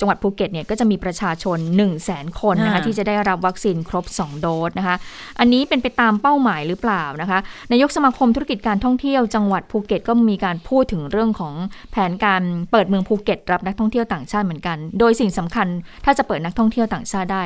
[0.00, 4.96] จังหวัดภูเก็ตเนี่ยก็จะมีประชาชน 1 0 0 0 0แสนคนนะคะอ่าที่จะได้รับวัคซีนครบ 2 โดสนะคะ
[5.40, 7.38] อันนี้เป็นไปตามเป้าหมายหรือเปล่านะคะ
[7.72, 11.54] นายกสมาคมธุรกิจการท่องเที่ยวจังหวัดภูเก็ตก็มีการพูดถึงเรื่องของ
[11.90, 15.66] แผนการเปิดเมืองภูเก็ตรับนักท่องเที่ยวต่างชาติเหมือนกัน โดยสิ่งสำคัญ
[16.04, 17.42] ถ้าจะเปิดนักท่องเที่ยวต่างชาติได้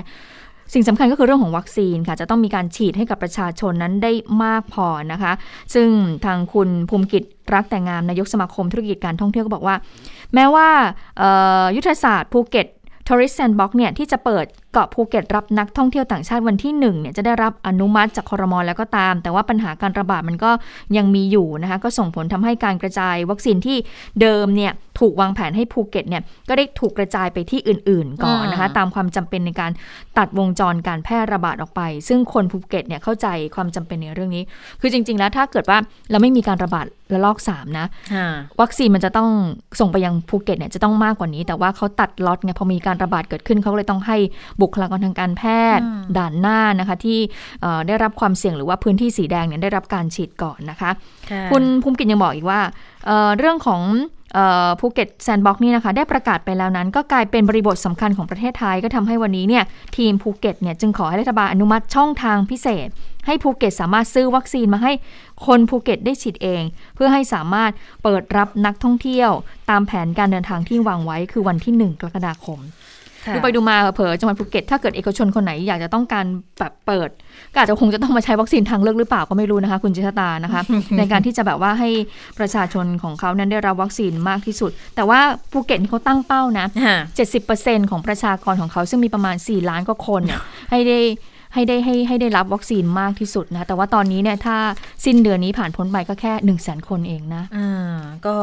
[0.75, 4.13] สิ่งสำคัญก็คือเรื่องของวัคซีนค่ะ จะต้องมีการฉีดให้กับประชาชนนั้นได้
[4.45, 5.33] มากพอนะคะ
[5.75, 5.89] ซึ่ง
[6.25, 7.23] ทางคุณภูมิกิตติ์
[7.55, 9.77] รักแต่งามนายกสมาคมธุรกิจการท่องเที่ยวก็บอกว่า
[10.35, 10.69] แม้ว่า
[11.77, 12.67] ยุทธศาสตร์ภูเก็ต
[13.09, 14.47] Tourism Sandbox เนี่ยที่จะเปิด
[14.79, 20.51] เกาะภูเก็ตรับนักท่องเที่ยวต่างชาติวันที่1เนี่ยจะได้รับอนุมัติจากคอรมอแล้วก็ตาม แต่ว่าปัญหาการระบาดมันก็
[20.97, 23.77] ยังมีอยู่นะคะก็ส่งผลทำให้การกระจายวัคซีนที่
[24.21, 29.71] เดิมเนี่ยถูกวางแผนให้ภูเก็ตเนี่ยก็ได้ถูกกระจายไปที่อื่น ๆ ก่อนนะคะตามความจำเป็นในการ
[30.19, 34.45] ตัดวงจรการแพร่ระบาดออกไป ซึ่งคนภูเก็ตเนี่ยเข้าใจความจำเป็นในเรื่องนี้
[34.81, 35.79] คือจริง ๆ แล้วถ้าเกิดว่า
[36.11, 38.29] เราไม่มีการระบาดระลอก3นะค่ะ
[38.61, 39.31] วัคซีนมันจะต้อง
[39.81, 44.17] ส่งไปยังภูเก็ตเนี่ยจะต้องมากกว่านี้ แต่ว่าเขาตัดล็อตไงพอมีการระบาดเกิดขึ้นเขาเลยต้องให้
[44.61, 45.43] บุคลากรทางการแพ
[45.79, 47.19] ทย์อืมด่านหน้านะคะ ที่
[47.61, 50.91] เอ่อได้รับความเสี่ยงหรือว่าพื้นที่สีแดงเนี่ยได้รับการฉีดก่อนนะคะ
[51.31, 52.61] ค่ะคุณภูมิกิตติ์ยังบอกอีกว่า
[53.07, 53.83] เอ่อเรื่องของ
[54.81, 59.65] ภูเก็ต Sandbox นี่นะคะ ได้ประกาศไปแล้วนั้น ก็กลายเป็นบริบทสำคัญของประเทศไทยก็ทำให้วันนี้เนี่ย
[59.97, 62.89] ทีมภูเก็ตเนี่ยจึงขอให้รัฐบาลอนุมัติช่องทางพิเศษ
[63.27, 64.93] ให้ภูเก็ตสามารถซื้อวัคซีนมาให้
[65.47, 66.63] คนภูเก็ตได้ฉีดเอง
[66.95, 67.71] เพื่อให้สามารถ
[68.03, 69.31] เปิดรับนักท่องเที่ยว
[69.71, 72.98] ตามแผนการเดินทางที่วางไว้คือวันที่ 1 กรกฎาคมค่ะ
[73.35, 76.25] ดูไปดูมาเผลอๆจังหวัดภูเก็ตถ้าเกิดเอกชนคนไหนอยากจะต้องการ
[76.59, 77.11] แบบเปิด
[77.53, 80.63] ก็อาจจะคงจะต้องมาใช้วัคซีนทางเลือกหรือเปล่าก็ไม่รู้นะคะ คุณจิตตานะคะ
[80.99, 81.91] ในการที่จะแบบว่าให้
[82.39, 85.21] ประชาชนของเขานั้นได้รับวัคซีนมากที่สุด แต่ว่า
[85.53, 86.97] ภูเก็ตนี่เขาตั้งเป้านะคะ
[87.45, 90.41] 70%ของประชากรของเขาซึ่งมีประมาณ 4 ล้านกว่าคนเนี่ย
[90.71, 91.01] ให้ได้
[91.55, 94.57] ให้ได้ให้ให้ได้รับวัคซีนมากที่สุดนะ แต่ว่าตอนนี้เนี่ยถ้า
[95.05, 97.97] สิ้นเดือนนี้ผ่านพ้นไปก็แค่1 0 0 0 0แสนคนเองนะอ่า
[98.27, 98.37] ก็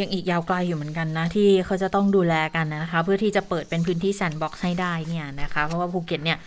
[0.00, 6.38] ยังอีกยาวไกลอยู่เหมือนกันนะ ที่เขาจะต้องดูแลกันนะคะ เพื่อที่จะเปิดเป็นพื้นที่แซนด์บ็อกซ์ให้ได้เนี่ยนะคะ เพราะว่าภูเก็ตเนี่ย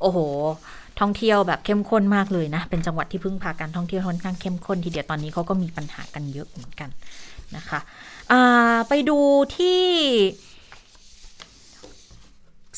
[0.00, 0.18] โอ้โห
[1.00, 6.90] ท่องเที่ยวแบบเข้มข้นมากเลยนะ เป็นจังหวัดที่พึ่งพาการท่องเที่ยวค่อนข้างเข้มข้นทีเดียวตอนนี้เขาก็มีปัญหากันเยอะเหมือนกัน
[7.56, 7.80] นะคะ
[8.32, 9.18] อ่าไปดู
[9.56, 9.82] ที่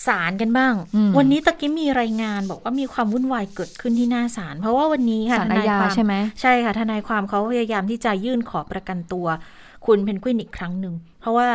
[0.07, 9.27] ศาลกันบ้างอืมวันนี้ตะกี้มีรายงานบอกว่ามีความวุ่นวายเกิดขึ้นที่หน้าศาลเพราะว่าวันนี้ค่ะศาลทอานายญาความใช่ไหมใช่ค่ะทนายความเขาพยายามที่จะยื่นขอประกันตัว
[9.89, 11.49] คุณเพนกวินอีกครั้งหนึ่ง เพราะว่า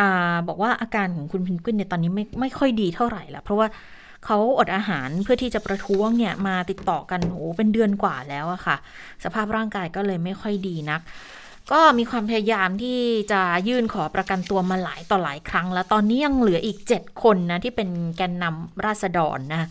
[0.00, 3.66] อ่าบอกว่าอาการของคุณเพนกวินเนี่ยตอนนี้ไม่ไม่ค่อยดีเท่าไหร่ละเพราะว่า
[4.24, 8.76] เขาอดอาหารเพื่อที่จะประท้วงเนี่ยมาติดต่อกันโอ้เป็นเดือนกว่าแล้วอะค่ะ
[9.24, 11.00] สภาพร่างกายก็เลยไม่ค่อยดีนัก
[11.72, 13.00] ก็มีความพยายามที่
[13.32, 19.68] จะยื่นขอประกันตัวมาหลายต่อหลายครั้ง แล้วตอนนี้ยังเหลืออีก 7 คนนะที่เป็นแกนนำราษฎรนะ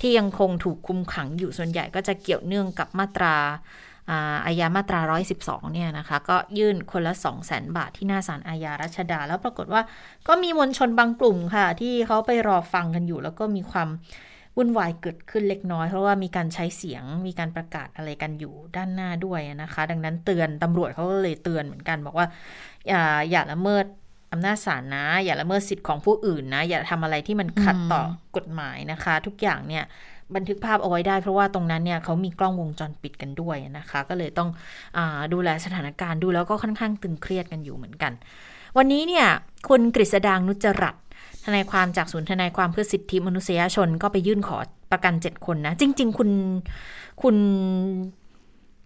[0.00, 3.36] ที่ยังคงถูกคุมขังอยู่ส่วนใหญ่ก็จะเกี่ยวเนื่องกับมาตรา
[4.10, 5.00] อ่าอาญามาตรา
[5.36, 9.82] 112 เนี่ยนะคะ ก็ยื่นคนละ 2 0 0แสนบาทที่หน้าศาลอาญารัชดา แล้วปรากฏว่า
[10.28, 13.88] ก็มีมวลชนบางกลุ่มค่ะ ที่เขาไปรอฟังกันอยู่ แล้วก็มีความ
[14.56, 22.26] วุ่นวายเกิดขึ้นเล็กน้อย เพราะว่ามีการใช้เสียงมีการประกาศอะไรกันอยู่ด้านหน้าด้วยนะคะ ดังนั้นเตือนตำรวจเขาก็เลยเตือนเหมือนกันบอกว่า
[22.88, 23.84] อย่าอย่าละเมิด
[24.32, 28.02] อำนาจศาลนะ อย่าละเมิดสิทธิ์ของผู้อื่นนะ อย่าทำอะไรที่มันขัดต่อ
[28.36, 29.84] กฎหมายนะคะ ทุกอย่างเนี่ย
[30.36, 34.48] บันทึกภาพเอาไว้ได้ เพราะว่าตรงนั้นเนี่ยเขามีกล้องวงจรปิดกันด้วยนะคะ ก็เลยต้อง
[34.96, 34.98] อ
[35.32, 38.12] ดูแลสถานการณ์ดูแล้วก็ค่อนข้างตึงเครียดกันอยู่เหมือนกัน
[38.76, 39.26] วันนี้เนี่ย
[39.68, 40.94] คุณกฤษดางนุจรัต
[41.44, 44.58] ทนายความจากศูนย์ทนายความเพื่อสิทธิมนุษยชนก็ไปยื่นขอ
[44.92, 46.30] ประกันเจ็ดคนนะ จริง ๆ คุณ
[47.22, 47.36] คุณ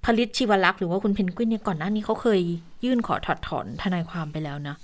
[0.04, 2.40] ผลิตชีวลักษณ์หรือว่าคุณเพนกวินเนี่ยก่อนหน้านี้เขาเคย
[2.84, 4.76] ยื่นขอถอดถอนทนายความไปแล้วนะ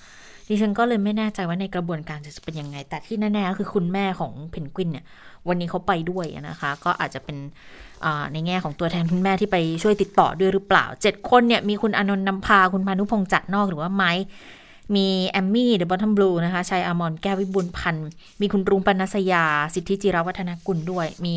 [0.48, 5.04] ดิฉันก็เลยไม่แน่ใจว่าในกระบวนการจะเป็นยังไง แต่ที่แน่ๆก็คือคุณแม่ของเพนกวินเนี่ย
[5.48, 7.36] วันนี้เขาไปด้วยนะคะ ก็อาจจะเป็น
[8.32, 14.12] ในแง่ของตัวแทนคุณแม่ที่ไปช่วยติดต่อด้วยหรือเปล่าเจ็ดคนเนี่ยมีคุณอนนท์นำพาคุณพานุพงษ์จัดนอกหรือว่าไม้
[14.96, 18.08] มีแอมมี่เดอะบอท o มบลูนะคะชัยอมอนแก้ววิบุญพันธ์
[18.40, 19.44] มีคุณรุงปนัสยา
[19.74, 21.36] สิทธิจิรวัฒนกุลด้วย มี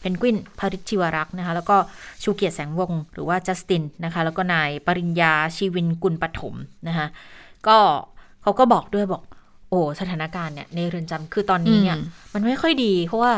[0.00, 1.76] เพนกวินภริชชิวรักษ์นะคะ แล้วก็
[2.22, 6.54] ชูเกียรติแสงวงศ์หรือว่าจัสตินนะคะ แล้วก็นายปริญญาชีวินกุลปฐม
[6.88, 7.06] นะคะ
[7.68, 7.78] ก็
[8.42, 9.22] เขาก็บอกด้วยบอก
[9.70, 13.32] โอ้สถานการณ์เนี่ยในเรือนจำคือตอนนี้เนี่ยอืมมันไม่ค่อยดี เพราะว่า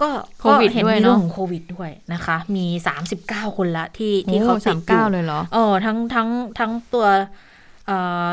[0.00, 0.08] ก็
[0.40, 2.66] โควิดก็เห็นด้วยมีเนอะเรื่องของโควิดด้วยนะคะ มี
[3.12, 6.28] 39คนละที่ที่เขาโอ้ติสาดมอยู่เก้าเลยเหรอเออทั้งทั้ง
[6.58, 7.06] ทั้งตัว
[7.86, 7.98] เอ่
[8.28, 8.32] อ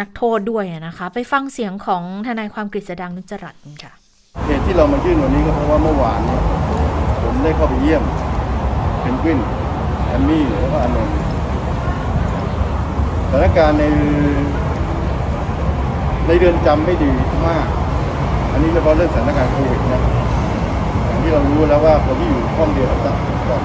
[0.00, 3.92] นักโทษด้วยอะนะคะ ไปฟังเสียงของทนายความกฤษดังนุจจรัตน์กันค่ะ
[4.46, 6.40] เหตุที่เรามายื่นวันนี้ก็เพราะว่าเมื่อวานเนี่ย
[7.22, 8.02] ผมได้เข้าไปเยี่ยม
[9.00, 9.38] เพนกวิน
[10.08, 11.14] แอมมี่แล้วก็อานนท์
[13.30, 13.84] สถานการณ์ใน
[16.26, 17.10] ในเรือนจำไม่ดี
[17.46, 17.66] มาก
[18.52, 20.02] อันนี้เฉพาะเรื่องสถานการณ์โควิดนะ
[21.06, 23.16] อย่างที่เรารู้แล้วว่าคนที่อยู่ห้องเดียวกับ
[23.50, 23.60] กับ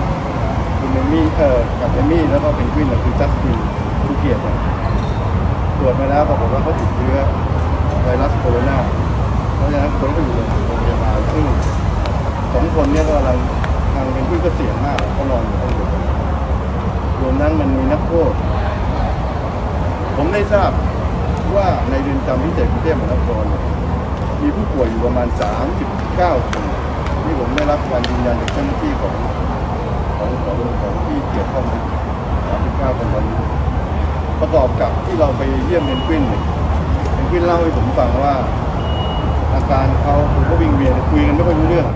[0.79, 3.57] คุณเอมมี่เอ่อกับเอมมี่แล้วก็เพนกวินเนี่ยคือจัสติน
[4.05, 4.41] ภูเกียรติ
[5.77, 7.17] ตรวจมาแล้วปรากฏว่าเขาติดเชื้อ
[8.03, 8.77] ไวรัสโคโรนา
[9.55, 11.45] เพราะฉะนั้นคนก็อยู่โรงพยาบาลซึ่ง
[12.53, 13.37] สองคนเนี้ก็กำลัง
[13.93, 16.01] ทางเป็นผู้ก็เสี่ยงมากเขานอนอยู่ห้องเดียวกัน
[17.19, 18.31] รวมนั้นมันมีนักโทษ
[20.15, 20.71] ผมได้ทราบ
[21.55, 23.43] ว่าในเรือนจำพิเศษกรุงเทพมหานคร
[24.41, 25.27] มีผู้ป่วยอยู่ประมาณ
[25.87, 26.63] 39 คน
[27.25, 29.13] นี่ผมได้รับการยืนยันจากเจ้าหน้าที่ของ
[30.17, 31.83] ของของของที่เกี่ยวข้องนะ
[32.93, 33.39] 39 คนวันนี้
[34.39, 36.43] ประกอบกับที่เราไปเยี่ยมเพนกวินเนี่ย
[37.13, 38.33] เพนกวินเล่าให้ผมฟังว่า
[39.53, 41.87] อาการเขาคือเขาวิงเวียนคุยกันไม่ค่อยรู้เรื่อง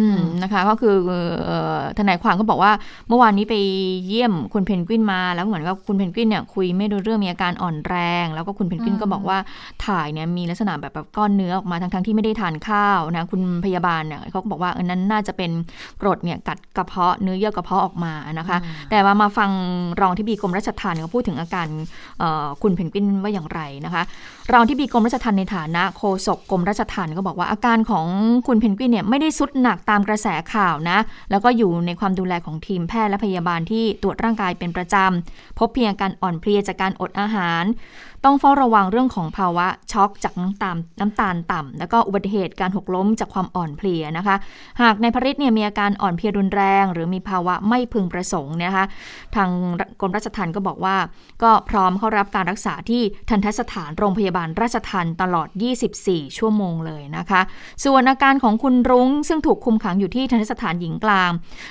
[0.00, 0.94] อืม นะคะก็คือ
[1.46, 2.72] เอ่อทนายความก็บอกว่า
[3.08, 3.54] เมื่อวานนี้ไป
[4.06, 9.38] เยี่ยมคุณเพนกวินมา แล้วเหมือนกับคุณเพนกวินเนี่ยคุยไม่รู้เรื่องมีอาการอ่อนแรง แล้วก็คุณเพนกวินก็บอกว่า
[9.86, 15.50] ถ่ายเนี่ยมีลักษณะแบบแบบก้อนเนื้อออกมาทั้งทั้งๆที่ไม่ได้ทานข้าวนะคุณพยาบาลเนี่ยเขาก็บอกว่าอันนั้นน่าจะเป็น
[16.00, 18.58] กรดเนี่ยกัดกระเพาะเนื้อเยื่อกระเพาะออกมานะคะ
[18.90, 19.50] แต่ว่ามาฟัง
[20.00, 21.68] รองที่บีกรมราชทัณฑ์เขาพูดถึงอาการ
[22.18, 24.02] เอ่อคุณเพนกวินว่าอย่างไรนะคะ
[24.52, 28.06] รองที่บีกรมราชทัณฑ์ในฐานะโฆษกกรมราชทัณฑ์ก็บอกว่าอาการของ
[28.46, 30.98] คุณเพนกวินเนี่ยไม่ได้สุดหนักตามกระแสข่าวนะ
[31.30, 37.64] แล้วก็อยู่ในความดูแลของทีมแพทย์และพยาบาลที่ตรวจร่างกายเป็นประจำ พบเพียงการอ่อนเพลียจากการอดอาหาร
[38.24, 44.36] ต้องเฝ้าระวังเรื่องของภาวะช็อกจากน้ำตาลน้ำตาลต่ำแล้วก็อุบัติเหตุการหกล้มจากความอ่อนเพลียนะคะ
[44.82, 48.84] หากในายพริตเนี่ยมีอาการอ่อนเพลียรุนแรง หรือมีภาวะไม่พึงประสงค์เนยนะคะ
[49.36, 49.48] ทาง
[50.00, 50.96] กรมราชทัณฑ์ก็บอกว่า
[51.42, 55.48] ก็พร้อมเข้ารับการรักษาที่ทันทสถานโรงพยาบาลราชทัณฑ์ตลอด
[55.92, 57.40] 24 ชั่วโมงเลยนะคะ
[57.84, 61.30] ส่วนอาการของคุณรุ้งซึ่งถูกคุมขังอยู่ที่ทันทสถานหญิงกลาง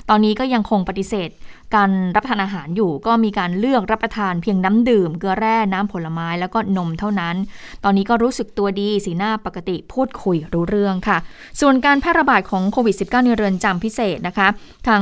[0.10, 1.30] ตอนนี้ก็ยังคงปฏิเสธ
[1.76, 7.36] การรับประทานอาหารอยู่ก็มีการเลือกรับประทานเพียงน้ำดื่ม เกลือแร่น้ำผลไม้แล้วก็นมเท่านั้น
[7.84, 11.18] ตอนนี้ก็รู้สึกตัวดีสีหน้าปกติพูดคุยรู้เรื่องค่ะ
[11.62, 14.48] ส่วนการแพร่ระบาดของโควิด -19 ในเรือนจำพิเศษนะคะ
[14.88, 15.02] ทาง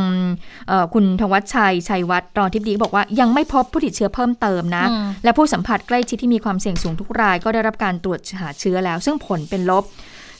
[0.67, 9.85] เอ่อคุณธวัชชัย ชัยวัฒน์รองทิบดีก็บอกว่ายังไม่พบผู้ติดเชื้อเพิ่มเติมนะอืมและผู้สัมผัสใกล้ชิดที่มีความเสี่ยงสูงทุกรายก็ได้รับการตรวจหาเชื้อแล้ว ซึ่งผลเป็นลบ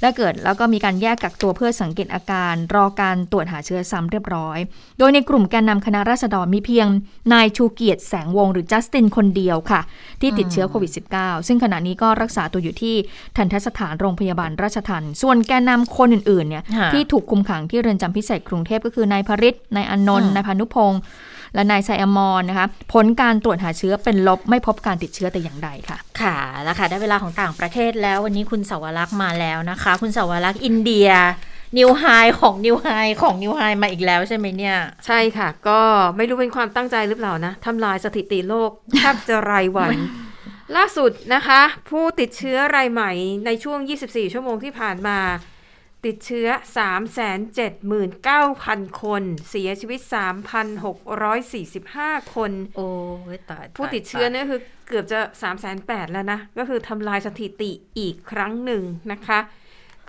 [0.02, 4.58] และเกิดแล้วก็มีการแยกกักตัวเพื่อสังเกตอาการ รอการตรวจหาเชื้อซ้ำเรียบร้อย
[5.00, 6.88] โดยในกลุ่มแกนนำคณะราษฎรมีเพียง
[7.34, 9.82] นายชูเกียรติแสงวงศ์หรือจัสตินคนเดียวค่ะ
[10.22, 12.96] ที่ติดเชื้อโควิด -19 ซึ่งขณะนี้ก็รักษาตัวอยู่ที่
[13.38, 21.02] ทันทสถานโรงพยาบาลราชทันส่วนแกนนำคนอื่นๆเนี่ยค่ะที่ถูกคุมขังที่เรือนจำพิเศษกรุงเทพก็คือนายพริตนายอนนท์อืมนายพานุพงศ์
[21.54, 31.10] และนายไซอมอนนะคะ ผลการตรวจหาเชื้อเป็นลบไม่พบการติดเชื้อแต่อย่างใดค่ะ ค่ะแล้วค่ะ ได้เวลาของต่างประเทศแล้ววันนี้คุณสาวรักษ์มาแล้วนะคะ คุณสาวรักษ์อินเดีย
[31.78, 32.06] นิวไฮ
[32.42, 32.88] ของนิวไฮ
[33.22, 35.80] ของนิวไฮมาอีกแล้วใช่ไหมเนี่ย ใช่ค่ะ ก็
[36.18, 39.92] ไม่รู้เป็นความตั้งใจหรือเปล่านะทำลายสถิติโลกแทบจะรายวัน
[40.76, 43.12] ล่าสุดนะคะ ผู้ติดเชื้อรายใหม่
[43.46, 45.18] ในช่วง 24 ชั่วโมงที่ผ่านมา
[46.08, 46.48] ติดเชื้อ
[47.76, 50.00] 379,000 คน เสียชีวิต
[50.78, 52.88] 3,645 คน โอ้
[53.36, 59.40] ยตายผู้ติดเชื้อเนี่ยคือเกือบจะ3 8 0 0 0แล้วนะ ก็คือทำลายสถิติอีกครั้งหนึ่งนะคะ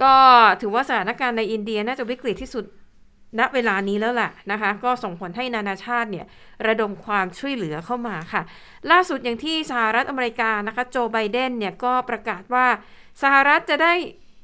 [0.03, 0.15] ก็
[0.61, 2.65] ถือว่าสถานการณ์ในอินเดียน่าจะวิกฤตที่สุด
[3.39, 6.27] ณเวลานี้แล้วแหละนะคะ ก็ส่งผลให้นานาชาติเนี่ย
[6.67, 8.43] ระดมความช่วยเหลือเข้ามาค่ะ
[8.91, 12.67] ล่าสุดอย่างที่สหรัฐอเมริกานะคะ โจไบเดนเนี่ยก็ประกาศว่า
[13.23, 13.95] สหรัฐจะได้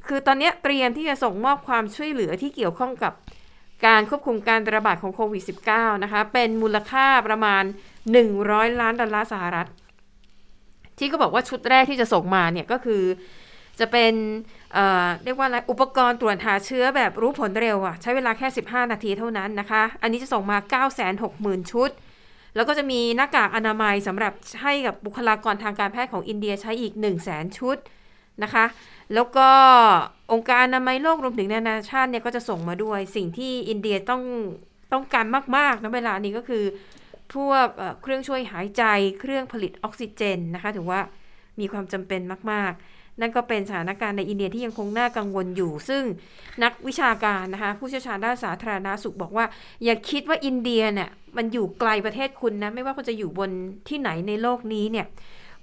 [0.06, 3.12] คือตอนนี้เตรียมที่จะส่งมอบความช่วยเหลือที่เกี่ยวข้องกับ
[3.86, 5.42] การควบคุมการระบาดของโควิด
[5.72, 7.62] -19 นะคะ เป็นมูลค่าประมาณ
[8.22, 9.68] 100 ล้านดอลลาร์สหรัฐ
[10.98, 13.02] ที่ก็บอกว่าชุดแรกที่จะส่งมาเนี่ยก็คือ
[13.80, 14.14] จะเป็น
[14.74, 20.86] เเรียกว่าอะไรอุปกรณ์ตรวจหาเชื้อแบบรู้ผลเร็วอะใช้เวลาแค่ 15 นาทีเท่านั้นนะคะ อันนี้จะส่งมา
[21.20, 21.90] 960,000 ชุด
[22.56, 24.32] แล้วก็จะมีหน้ากากอนามัยสำหรับ
[24.62, 27.76] ให้กับบุคลากรทางการแพทย์ของอินเดียใช้อีก 1 0 0 0 0แชุด
[28.42, 28.64] นะคะ
[29.14, 29.48] แล้วก็
[30.32, 34.22] องค์การอนามัยโลกรวมถึงนานาชาติเนี่ยก็จะส่งมาด้วย สิ่งที่อินเดียต้อง
[34.92, 35.26] ต้องการ
[35.56, 36.64] มากๆนะเวลานี้ก็คือ
[37.34, 37.66] พวก
[38.02, 38.82] เครื่องช่วยหายใจ
[39.20, 41.00] เครื่องผลิตออกซิเจนนะคะ ถือว่า
[41.60, 42.20] มีความจำเป็น
[42.52, 46.02] มาก ๆ นั่นก็เป็นสถานการณ์ในอินเดียที่ยังคงน่ากังวลอยู่ ซึ่ง
[46.62, 49.44] นักวิชาการนะคะ ผู้เชี่ยวชาญด้านสาธารณาสุขบอกว่า
[49.84, 53.50] อย่าคิดว่าอินเดียเนี่ยมันอยู่ไกลประเทศคุณนะ ไม่ว่าคุณจะอยู่บน
[53.88, 55.06] ที่ไหนในโลกนี้เนี่ย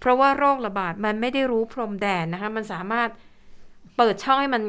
[0.02, 3.10] เพราะว่าโรคระบาดมันไม่ได้รู้พรมแดนนะคะ มันสามารถ
[3.97, 4.64] เปิดช่องให้มัน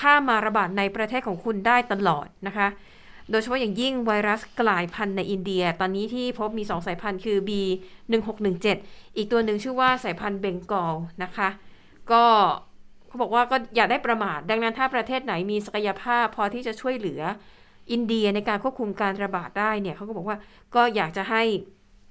[0.00, 2.68] ข้ามมาระบาดในประเทศของคุณได้ตลอดนะคะ
[3.30, 11.48] โดยเฉพาะอย่างยิ่งไวรัสกลายพันธุ์ในอินเดีย ตอนนี้ที่พบมี 2 สายพันธุ์คือ B1617 อีกตัวหนึ่งชื่อว่าสายพันธุ์เบงกอลนะคะ
[12.12, 12.24] ก็
[13.06, 17.22] เขาบอกว่าก็อย่าได้ประมาท ดังนั้นถ้าประเทศไหนมีศักยภาพพอที่จะช่วยเหลือ
[17.92, 20.36] อินเดียในการควบคุมการระบาดได้เนี่ยเขาก็บอกว่า
[20.74, 21.42] ก็อยากจะให้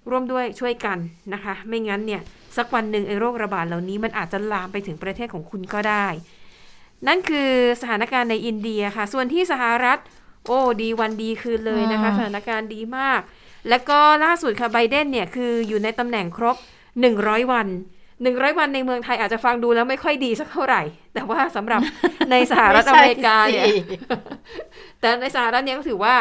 [0.09, 0.97] ร่วมด้วยช่วยกัน
[1.33, 2.21] นะคะ ไม่งั้นเนี่ย
[2.57, 6.07] สักวันหนึ่งไอ้โรคระบาดเหล่านี้มันอาจจะลามไปถึงประเทศของคุณก็ได้
[7.07, 7.51] นั่นคือ
[7.81, 9.97] สถานการณ์ในอินเดียค่ะ ส่วนที่สหรัฐ
[10.47, 13.21] โอ้ดีวันดีคืนเลยนะคะอืมสถานการณ์ดีมาก
[13.69, 16.55] แล้วก็ล่าสุดค่ะไบเดนเนี่ยคืออยู่ในตำแหน่งครบ
[17.03, 17.67] 100 วัน
[18.13, 20.81] 100วันในเมืองไทยอาจจะฟังดูแล้วไม่ค่อยดีสักเท่าไหร่
[21.13, 21.81] แต่ว่าสำหรับ
[22.31, 23.97] ในสหรัฐอเมริกาเนี่ยไม่ใช่สิ
[24.99, 26.15] แต่ในสหรัฐเนี่ยก็ถือว่า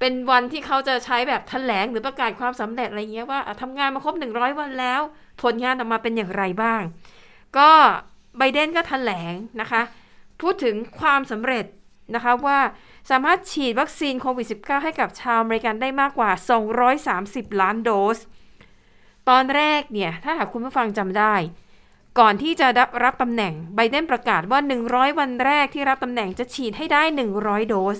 [0.00, 5.00] เป็นวันที่เขาจะใช้แบบแถลงหรือประกาศความสำเร็จอะไรเงี้ยว่าอะทำงานมาครบ100วันแล้ว
[5.42, 6.82] ผลงานออกมาเป็นอย่างไรบ้าง
[7.58, 7.70] ก็
[8.38, 9.82] ไบเดนก็แถลงนะคะ
[10.40, 11.66] พูดถึงความสำเร็จ
[12.14, 12.58] นะคะว่า
[13.10, 16.30] สามารถฉีดวัคซีนโควิด -19 ให้กับชาวอเมริกันได้มากกว่า
[16.94, 18.18] 230 ล้านโดส
[19.28, 21.34] ตอนแรกเนี่ย ถ้าหากคุณผู้ฟังจำได้
[22.18, 22.66] ก่อนที่จะ
[23.04, 27.02] รับตำแหน่งไบเดนประกาศว่า 100 วันแรกที่รับตำแหน่งจะฉีดให้ได้
[27.36, 27.98] 100 โดส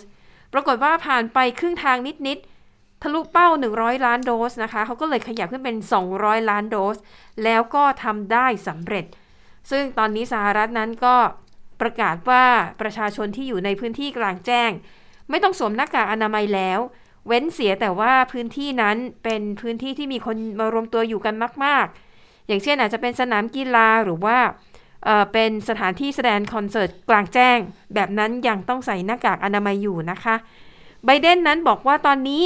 [0.52, 1.96] ปรากฏว่าผ่านไปครึ่งทาง
[2.28, 2.53] นิดๆ
[3.06, 5.76] ทะลุเป้า 100 ล้านโดสนะคะเขาก็เลยขยับขึ้นเป็น
[6.12, 6.96] 200 ล้านโดส
[7.44, 9.04] แล้วก็ทำได้สำเร็จ
[9.70, 11.16] ซึ่งตอนนี้สหรัฐนั้นก็
[11.80, 12.44] ประกาศว่า
[12.80, 14.70] ประชาชนที่อยู่ในพื้นที่กลางแจ้ง
[15.30, 16.80] ไม่ต้องสวมหน้ากากอนามัยแล้ว
[17.26, 21.34] เว้นเสียแต่ว่าพื้นที่นั้นเป็นพื้นที่ที่มีคนมารวมตัวอยู่กัน
[21.64, 21.86] มาก
[22.16, 24.38] ๆ อย่างเช่นอาจจะเป็นสนามกีฬาหรือว่า
[25.04, 27.58] เออเป็นสถานที่แสดงคอนเสิร์ตกลางแจ้ง
[27.94, 30.34] แบบนั้นยังต้องใส่หน้ากากอนามัยอยู่นะคะ
[31.04, 32.42] ไบเดนนั้นบอกว่าตอนนี้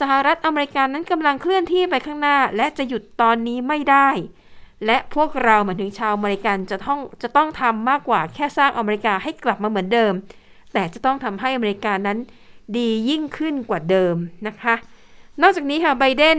[0.00, 4.08] สหรัฐอเมริกานั้นกำลังเคลื่อนที่ไปข้างหน้า และจะหยุดตอนนี้ไม่ได้
[4.86, 10.12] และพวกเราเหมายถึงชาวอเมริกันจะต้องจะต้องทำมากกว่าแค่สร้างอเมริกาให้กลับมาเหมือนเดิม
[10.72, 12.18] แต่จะต้องทำให้อเมริกานั้น
[12.76, 14.14] ดียิ่งขึ้นกว่าเดิม
[14.46, 14.74] นะคะ
[15.42, 16.38] นอกจากนี้ค่ะไบเดน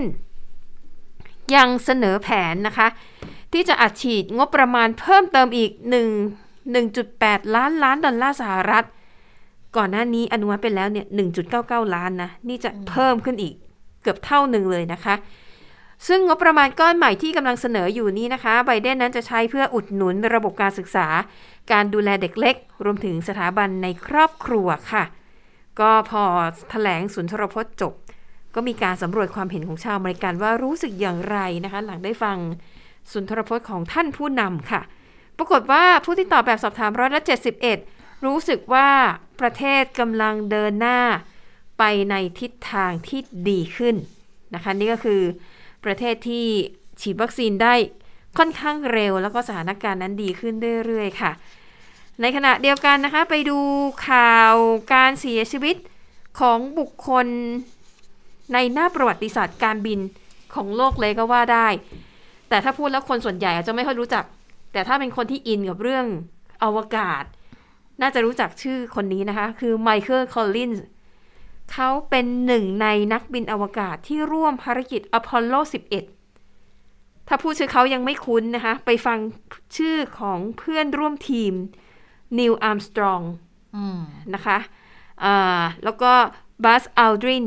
[1.55, 2.87] ยังเสนอแผนนะคะ
[3.53, 5.71] ที่จะอัดฉีดงบประมาณเพิ่มเติมอีก
[6.41, 8.85] 1 1.8 ล้านล้านดอลลาร์สหรัฐ
[9.77, 11.05] ก่อนหน้านี้อนุมัติไปแล้วเนี่ย
[11.49, 13.53] 1.99 ล้านนะ นี่จะเพิ่มขึ้นอีก
[14.03, 15.15] เกือบเท่าหนึ่งเลยนะคะ
[16.07, 21.07] ซึ่งงบประมาณก้อนใหม่ที่กำลังเสนออยู่นี้นะคะไบเดนนั้นจะใช้เพื่ออุดหนุนระบบการศึกษา
[21.71, 25.03] การดูแลเด็กเล็ก รวมถึงสถาบันในครอบครัวค่ะ
[25.79, 26.23] ก็พอ
[26.69, 27.93] แถลงสุนทรพจน์จบ
[28.55, 32.37] ก็มีการสำรวจความเห็นของชาวอเมริกันว่ารู้สึกอย่างไรนะคะ หลังได้ฟัง
[33.11, 34.81] สุนทรพจน์ของท่านผู้นำค่ะ
[35.37, 38.89] ปรากฏว่าผู้ที่ตอบแบบสอบถามร้อยละ71 รู้สึกว่า
[39.39, 40.99] ประเทศกำลังเดินหน้า
[41.79, 43.95] ไปในทิศทางที่ดีขึ้น
[44.53, 45.21] นะคะนี่ก็คือ
[45.85, 46.45] ประเทศที่
[47.01, 47.73] ฉีดวัคซีนได้
[48.37, 50.53] ค่อนข้างเร็ว แล้วก็สถานการณ์นั้นดีขึ้น
[50.85, 51.31] เรื่อยๆค่ะ
[52.21, 53.57] ในขณะเดียวกันนะคะ ไปดู
[54.09, 54.53] ข่าว
[54.93, 55.75] การเสียชีวิต
[56.39, 57.27] ของบุคคล
[58.53, 59.99] ในหน้าประวัติศาสตร์การบิน
[60.55, 61.67] ของโลกเลยก็ว่าได้
[62.49, 64.23] แต่ถ้าพูดแล้วคนส่วนใหญ่อาจจะไม่ค่อยรู้จัก
[64.73, 66.05] แต่ถ้าเป็นคนที่อินกับเรื่อง
[66.63, 67.23] อวกาศ
[68.01, 70.83] น่าจะรู้จักชื่อคนนี้นะคะ คือไมเคิลคอลลินส์
[71.71, 75.55] เขาเป็นหนึ่งในนักบินอวกาศที่ร่วมภารกิจอพอลโล
[76.43, 79.19] 11 ถ้าพูดชื่อเขายังไม่คุ้นนะคะ ไปฟัง
[79.77, 81.53] ชื่อของเพื่อนร่วมทีม
[82.39, 83.21] นีลอาร์มสตรอง
[84.33, 84.57] นะคะ
[85.23, 86.11] อ่าแล้วก็
[86.63, 87.45] บัซอัลดริน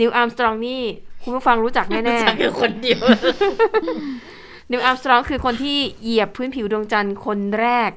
[0.00, 0.82] นีลอาร์มสตรองนี่
[1.22, 7.90] คุณผู้ฟังรู้จักแน่รู้จักแค่คนเดียวๆนีลอาร์มสตรองคือคนที่เหยียบพื้นผิวดวงจันทร์คนแรก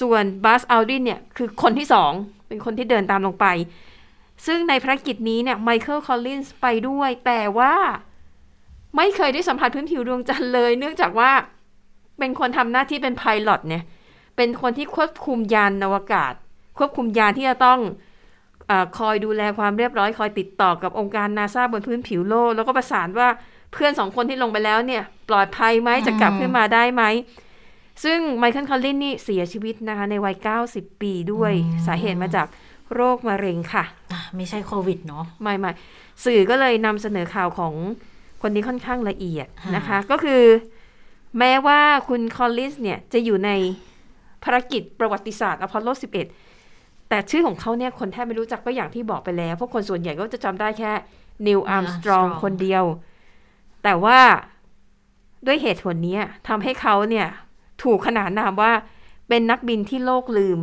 [0.00, 2.12] ส่วนบัซอัลดรินเนี่ยคือคนที่สอง
[2.48, 3.46] เป็นคนที่เดินตามลงไป
[4.46, 7.74] ซึ่งในภารกิจนี้เนี่ยไมเคิลคอลลินส์ไปด้วย แต่ว่า
[8.96, 11.30] ไม่เคยได้สัมผัสพื้นผิวดวงจันทร์เลย เนื่องจากว่า
[12.18, 13.82] เป็นคนทำหน้าที่เป็น pilot เนี่ย
[14.36, 16.32] เป็นคนที่ควบคุมยานอวกาศ
[16.78, 23.28] ควบคุมยานที่จะต้องคอยดูแลความเรียบร้อย คอยติดต่อกับองค์การนาซาบนพื้นผิวโลก แล้วก็ประสานว่า
[23.72, 27.02] เพื่อนสองคนที่ลงไปแล้วเนี่ย ปลอดภัยไหมจะกลับขึ้นมาได้ไหม
[28.02, 30.36] ซึ่งไมเคิลคอลลินส์นี่เสียชีวิตนะคะในวัย
[30.68, 31.52] 90 ปีด้วย
[31.86, 32.46] สาเหตุมาจาก
[32.94, 35.70] โรคมะเร็งค่ะอะไม่ใช่โควิดเนาะไม่ไม่
[36.24, 37.74] สื่อก็เลยนำเสนอข่าวของ
[38.42, 40.42] คนนี้ค่อนข้างละเอียดค่ะนะคะ ก็คือ
[41.38, 43.50] แม้ว่าคุณคอลลินส์เนี่ยจะอยู่ใน
[44.44, 45.88] ภารกิจประวัติศาสตร์อพอลโล
[46.50, 50.92] 11 แต่ชื่อของเขาเนี่ยคนแทบไม่รู้จักก็อย่างที่บอกไปแล้วเพราะคนส่วนใหญ่ก็จะจำได้แค่
[51.46, 52.84] นีลอาร์มสตรองคนเดียว
[53.84, 54.18] แต่ว่า
[55.46, 57.26] ด้วยเหตุผลเนี้ยทำให้เขาเนี่ย
[57.84, 58.72] ถูกขนานนามว่า
[59.28, 60.58] เป็นนักบินที่โลกลืม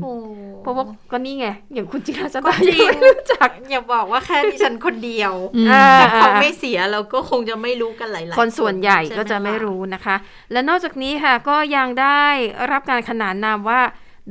[0.62, 10.16] เพราะว่าก็นี่ไง อย่างคุณจิราจะก็จริงไม่รู้จัก อย่าบอกว่าแค่ดิฉันคนเดียวอืมอ่าถ้าเขาไม่เสียเราก็คงจะไม่รู้กันหลายๆคนส่วนใหญ่ช่ก็จะไม่ล่รู้นะคะ
[10.52, 12.26] และนอกจากนี้ค่ะก็ยังได้
[12.72, 13.82] รับการขนานนามว่า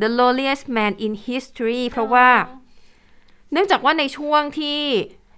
[0.02, 2.28] the lowliest man in history เพราะว่า
[3.52, 4.80] เนื่องจากว่าในช่วงที่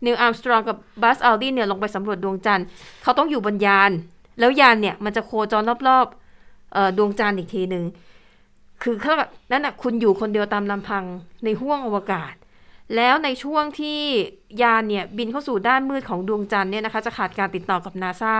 [0.07, 2.67] นีลอาร์มสตรองกับบัซอัลดรินเนี่ยลงไปสำรวจดวงจันทร์
[3.03, 3.91] เขาต้องอยู่บนยาน
[4.39, 6.21] แล้วยานเนี่ยมันจะโคจรรอบๆเอ่อ
[6.99, 7.85] ดวงจันทร์อีกทีหนึ่ง
[8.83, 11.05] คือเขาแบบนั่นน่ะคุณอยู่คนเดียวตามลำพัง
[11.45, 12.35] ในห้วงอวกาศ
[12.97, 14.01] แล้วในช่วงที่
[14.63, 18.37] ยานเนี่ยบินเข้าสู่ด้านมืดของดวงจันทร์เนี่ยนะคะ จะขาดการติดต่อกับนาซา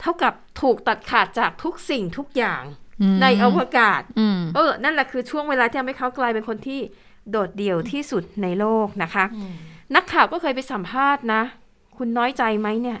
[0.00, 2.62] เท่ากับถูกตัดขาดจากทุกสิ่งทุกอย่าง
[3.02, 6.80] อืมในอวกาศอืมเออ นั่นแหละคือช่วงเวลาที่ทำให้เขากลายเป็นคนที่
[7.30, 9.24] โดดเดี่ยวที่สุดในโลกนะคะ
[9.94, 11.42] นักข่าวก็เคยไปสัมภาษณ์นะ
[11.96, 12.98] คุณน้อยใจไหมเนี่ย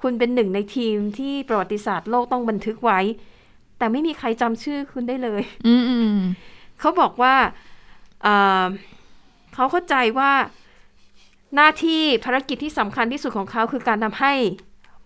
[0.00, 3.00] คุณเป็นหนึ่งในทีมที่ประวัติศาสตร์โลกต้องบันทึกไว้
[3.84, 6.18] แต่ไม่มีใครจำชื่อคุณได้เลยอืมอืม
[6.80, 7.34] เขาบอกว่า
[8.22, 8.66] เอ่อ
[9.54, 10.32] เขาเข้าใจว่า
[11.54, 14.32] หน้าที่ภารกิจที่สำคัญที่สุดของเขาคือการทำให้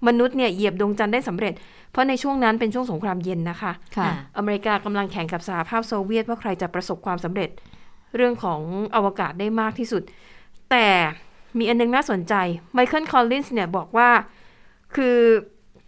[0.07, 1.53] มนุษย์เนี่ยเหยียบดวงจันทร์ได้สำเร็จ
[1.91, 7.51] เพราะในช่วงนั้นเป็นช่วงสงครามเย็นนะคะค่ะอเมริกากำลังแข่งกับสหภาพโซเวียตว่าใครจะประสบความสำเร็จ
[8.17, 8.61] เรื่องของ
[8.97, 10.03] อวกาศได้มากที่สุด
[10.71, 10.87] แต่
[11.59, 12.35] มีอันนึงน่าสนใจ
[12.73, 14.09] ไมเคิลคอลลินส์เนี่ยบอกว่า
[14.97, 15.17] คือ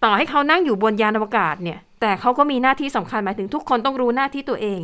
[0.05, 4.81] ต่อให้เขานั่งอยู่บนยานอวกาศเนี่ย แต่เขาก็มีหน้าที่สำคัญหมายถึงทุกคนต้องรู้หน้าที่ตัวเอง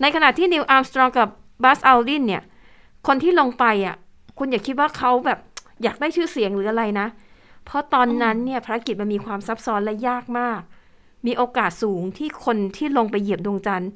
[0.00, 1.28] ในขณะที่นีลอาร์มสตรองกับ
[1.64, 2.42] บัซอัลดรินเนี่ย
[3.06, 3.96] คนที่ลงไปอะ
[4.38, 5.38] คุณอย่าคิดว่าเขาแบบ
[5.82, 7.06] อยากได้ชื่อเสียงหรืออะไรนะ
[7.64, 10.60] เพราะตอนนั้นเนี่ยภารกิจมันมีความซับซ้อนและยากมาก
[11.26, 13.90] มีโอกาสสูงที่คนที่ลงไปเหยียบดวงจันทร์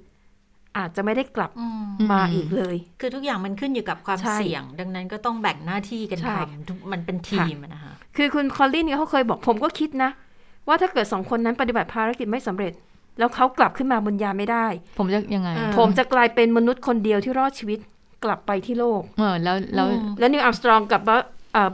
[0.78, 10.10] อาจจะไม่ได้กลับอืมมาอีกเลย คือทุกอย่างมันขึ้นอยู่กับความใช่เสี่ยง ดังนั้นก็ต้องแบ่งหน้าที่กันใช่ทำทุกมันเป็นทีมอะนะคะ คือคุณคอลลินเนี่ยเขาเคยบอกผมก็คิดนะ
[10.68, 12.72] ว่าถ้าเกิดสองคนนั้นปฏิบัติภารกิจไม่สำเร็จ
[13.18, 14.66] แล้วเขากลับขึ้นมาบนยานไม่ได้
[14.98, 17.78] ผมจะยังไงเออผมจะกลายเป็นมนุษย์คนเดียวที่รอดชีวิต
[18.24, 21.00] กลับไปที่โลกเออแล้วแล้วอืมแล้วนิวอัมสตรองกับ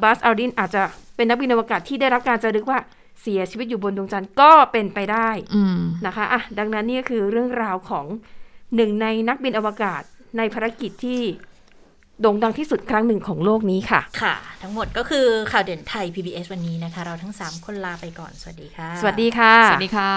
[0.03, 0.83] บัสอัลดินอาจจะ
[1.17, 2.79] เป็นนักบินอวกาศที่ได้รับการจารึกว่า
[3.23, 8.07] เสียชีวิตอยู่บนดวงจันทร์ก็เป็นไปได้อืมนะคะอะดังนั้นนี่ก็คือเรื่องราวของ
[8.77, 10.03] หนึ่งในนักบินอวกาศ
[10.39, 11.21] ในภารกิจที่
[12.23, 20.11] โด่งดังที่สุดครั้งหนึ่งของโลกนี้ค่ะ ค่ะ ทั้งหมดก็คือข่าวเด่นไทย PBS วันนี้นะคะ เราทั้ง 3 คนลาไปก่อน สวัสดีค่ะ สวัสดีค่ะ สวัสดีค่ะ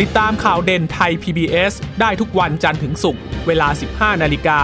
[0.00, 4.58] ติดตามข่าวเด่นไทย PBS ได้ทุกวันจันทร์ถึงศุกร์เวลา 15 นาฬิกา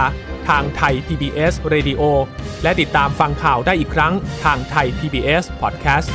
[0.49, 2.01] ทางไทย PBS Radio
[2.63, 4.13] และติดตามฟังข่าวได้อีกครั้ง
[4.43, 6.09] ทางไทย PBS Podcast